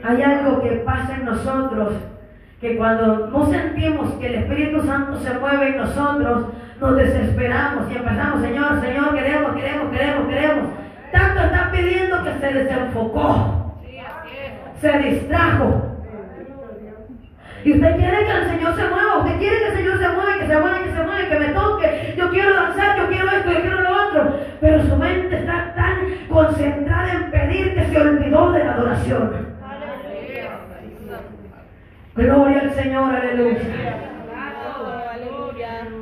Hay 0.03 0.23
algo 0.23 0.63
que 0.63 0.71
pasa 0.85 1.17
en 1.17 1.25
nosotros 1.25 1.95
que 2.61 2.77
cuando 2.77 3.29
no 3.29 3.47
sentimos 3.47 4.13
que 4.15 4.27
el 4.27 4.35
Espíritu 4.37 4.83
Santo 4.83 5.19
se 5.21 5.39
mueve 5.39 5.69
en 5.69 5.77
nosotros, 5.79 6.47
nos 6.81 6.97
desesperamos 6.97 7.91
y 7.91 7.97
empezamos, 7.97 8.43
Señor, 8.43 8.81
Señor, 8.81 9.15
queremos, 9.15 9.55
queremos, 9.55 9.91
queremos, 9.91 10.29
queremos. 10.29 10.65
Tanto 11.13 11.41
está 11.41 11.71
pidiendo 11.71 12.25
que 12.25 12.33
se 12.39 12.53
desenfocó, 12.53 13.75
se 14.81 14.99
distrajo. 14.99 15.94
Y 17.65 17.73
usted 17.73 17.97
quiere 17.97 18.25
que 18.27 18.31
el 18.33 18.47
Señor 18.51 18.77
se 18.77 18.83
mueva, 18.89 19.19
usted 19.19 19.39
quiere 19.39 19.59
que 19.59 19.69
el 19.69 19.77
Señor 19.77 19.99
se 19.99 20.09
mueva, 20.09 20.39
que 20.39 20.47
se 20.47 20.59
mueva, 20.61 20.79
que 20.85 20.91
se 20.93 21.03
mueva, 21.03 21.29
que 21.31 21.39
me 21.41 21.49
toque. 21.49 22.15
Yo 22.17 22.31
quiero 22.31 22.55
danzar, 22.55 22.97
yo 22.99 23.09
quiero 23.09 23.31
esto, 23.31 23.53
yo 23.53 23.61
quiero 23.63 23.81
lo 23.81 24.09
otro. 24.09 24.39
Pero 24.61 24.83
su 24.85 24.97
mente 24.97 25.37
está 25.39 25.73
tan 25.75 25.97
concentrada 26.29 27.13
en 27.13 27.31
pedir 27.31 27.75
que 27.75 27.85
se 27.87 28.01
olvidó 28.01 28.53
de 28.53 28.65
la 28.65 28.73
adoración. 28.75 29.55
Gloria 32.17 32.61
al 32.61 32.75
Señor, 32.75 33.15
aleluya. 33.17 33.61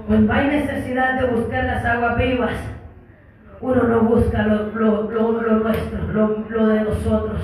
Cuando 0.06 0.32
hay 0.32 0.46
necesidad 0.48 1.20
de 1.20 1.26
buscar 1.28 1.64
las 1.64 1.84
aguas 1.84 2.16
vivas, 2.18 2.50
uno 3.60 3.82
no 3.84 4.00
busca 4.00 4.42
lo, 4.42 4.66
lo- 4.74 5.10
lo- 5.10 5.40
lo 5.42 5.52
nuestro, 5.60 6.44
lo 6.50 6.66
de 6.66 6.80
nosotros. 6.82 7.40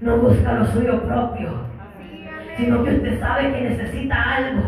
No 0.00 0.16
busca 0.18 0.52
lo 0.52 0.66
suyo 0.66 1.02
propio, 1.02 1.67
sino 2.58 2.82
que 2.82 2.90
usted 2.90 3.20
sabe 3.20 3.52
que 3.52 3.60
necesita 3.70 4.16
algo. 4.20 4.62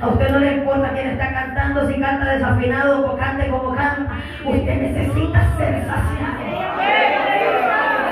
A 0.00 0.08
usted 0.08 0.30
no 0.30 0.38
le 0.38 0.52
importa 0.54 0.90
quién 0.94 1.08
está 1.08 1.30
cantando, 1.30 1.86
si 1.88 2.00
canta 2.00 2.32
desafinado 2.32 3.12
o 3.12 3.16
cante 3.16 3.48
como 3.48 3.74
canta. 3.74 4.12
Usted 4.44 4.80
necesita 4.80 5.56
ser 5.58 5.84
saciado. 5.84 6.40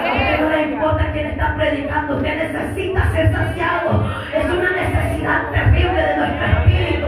A 0.05 0.13
usted 0.13 0.41
no 0.41 0.51
le 0.51 0.63
importa 0.75 1.13
quién 1.13 1.27
está 1.27 1.55
predicando, 1.57 2.17
usted 2.17 2.53
necesita 2.53 3.11
ser 3.13 3.33
saciado. 3.33 4.11
Es 4.37 4.45
una 4.45 4.71
necesidad 4.71 5.51
terrible 5.51 6.03
de 6.03 6.17
nuestro 6.17 6.47
espíritu. 6.47 7.07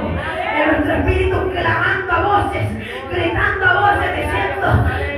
De 0.54 0.66
nuestro 0.66 0.92
espíritu 0.94 1.50
clamando 1.52 2.12
a 2.12 2.20
voces, 2.22 2.68
gritando 3.12 3.66
a 3.66 3.80
voces, 3.80 4.10
diciendo, 4.16 4.68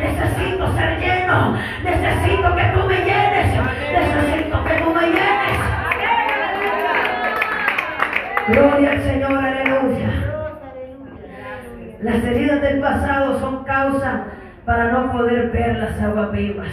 necesito 0.01 0.77
ser 0.77 0.99
lleno, 0.99 1.57
necesito 1.85 2.57
que 2.57 2.65
tú 2.75 2.87
me 2.87 2.97
llenes, 2.97 3.47
necesito 3.93 4.36
Gloria 8.49 8.93
al 8.93 9.03
Señor, 9.03 9.45
aleluya. 9.45 10.11
Las 12.01 12.25
heridas 12.25 12.63
del 12.63 12.81
pasado 12.81 13.41
son 13.41 13.65
causa 13.65 14.27
para 14.65 14.93
no 14.93 15.11
poder 15.11 15.51
ver 15.51 15.77
las 15.79 16.01
aguas 16.01 16.31
vivas. 16.31 16.69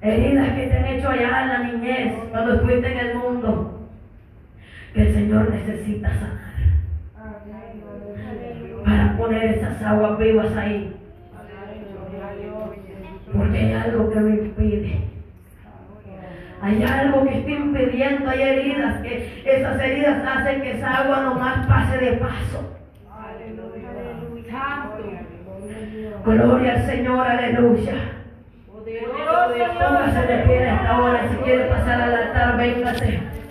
Heridas 0.00 0.48
que 0.54 0.66
te 0.66 0.78
han 0.78 0.86
hecho 0.86 1.08
allá 1.10 1.42
en 1.42 1.48
la 1.48 1.58
niñez, 1.58 2.14
cuando 2.30 2.54
estuviste 2.54 2.92
en 2.92 2.98
el 2.98 3.14
mundo, 3.16 3.88
que 4.94 5.02
el 5.02 5.14
Señor 5.14 5.50
necesita 5.50 6.08
sanar. 6.14 6.42
Para 8.84 9.16
poner 9.18 9.44
esas 9.44 9.82
aguas 9.82 10.18
vivas 10.18 10.56
ahí. 10.56 10.96
Porque 13.36 13.58
hay 13.58 13.72
algo 13.72 14.10
que 14.10 14.20
me 14.20 14.30
impide. 14.30 15.11
Hay 16.62 16.80
algo 16.84 17.24
que 17.24 17.38
está 17.38 17.50
impidiendo, 17.50 18.30
hay 18.30 18.40
heridas, 18.40 19.02
que 19.02 19.42
esas 19.44 19.80
heridas 19.80 20.24
hacen 20.24 20.62
que 20.62 20.70
esa 20.70 20.98
agua 20.98 21.22
nomás 21.22 21.66
pase 21.66 21.98
de 21.98 22.12
paso. 22.12 22.78
Gloria 26.24 26.72
al 26.74 26.86
Señor, 26.86 27.26
aleluya. 27.26 27.94
Póngase 28.78 30.26
de 30.26 30.38
pie 30.44 30.68
a 30.68 30.74
esta 30.76 30.98
hora, 31.02 31.28
si 31.28 31.36
quiere 31.38 31.64
pasar 31.64 32.00
al 32.00 32.14
altar, 32.14 32.56
véngase. 32.56 33.41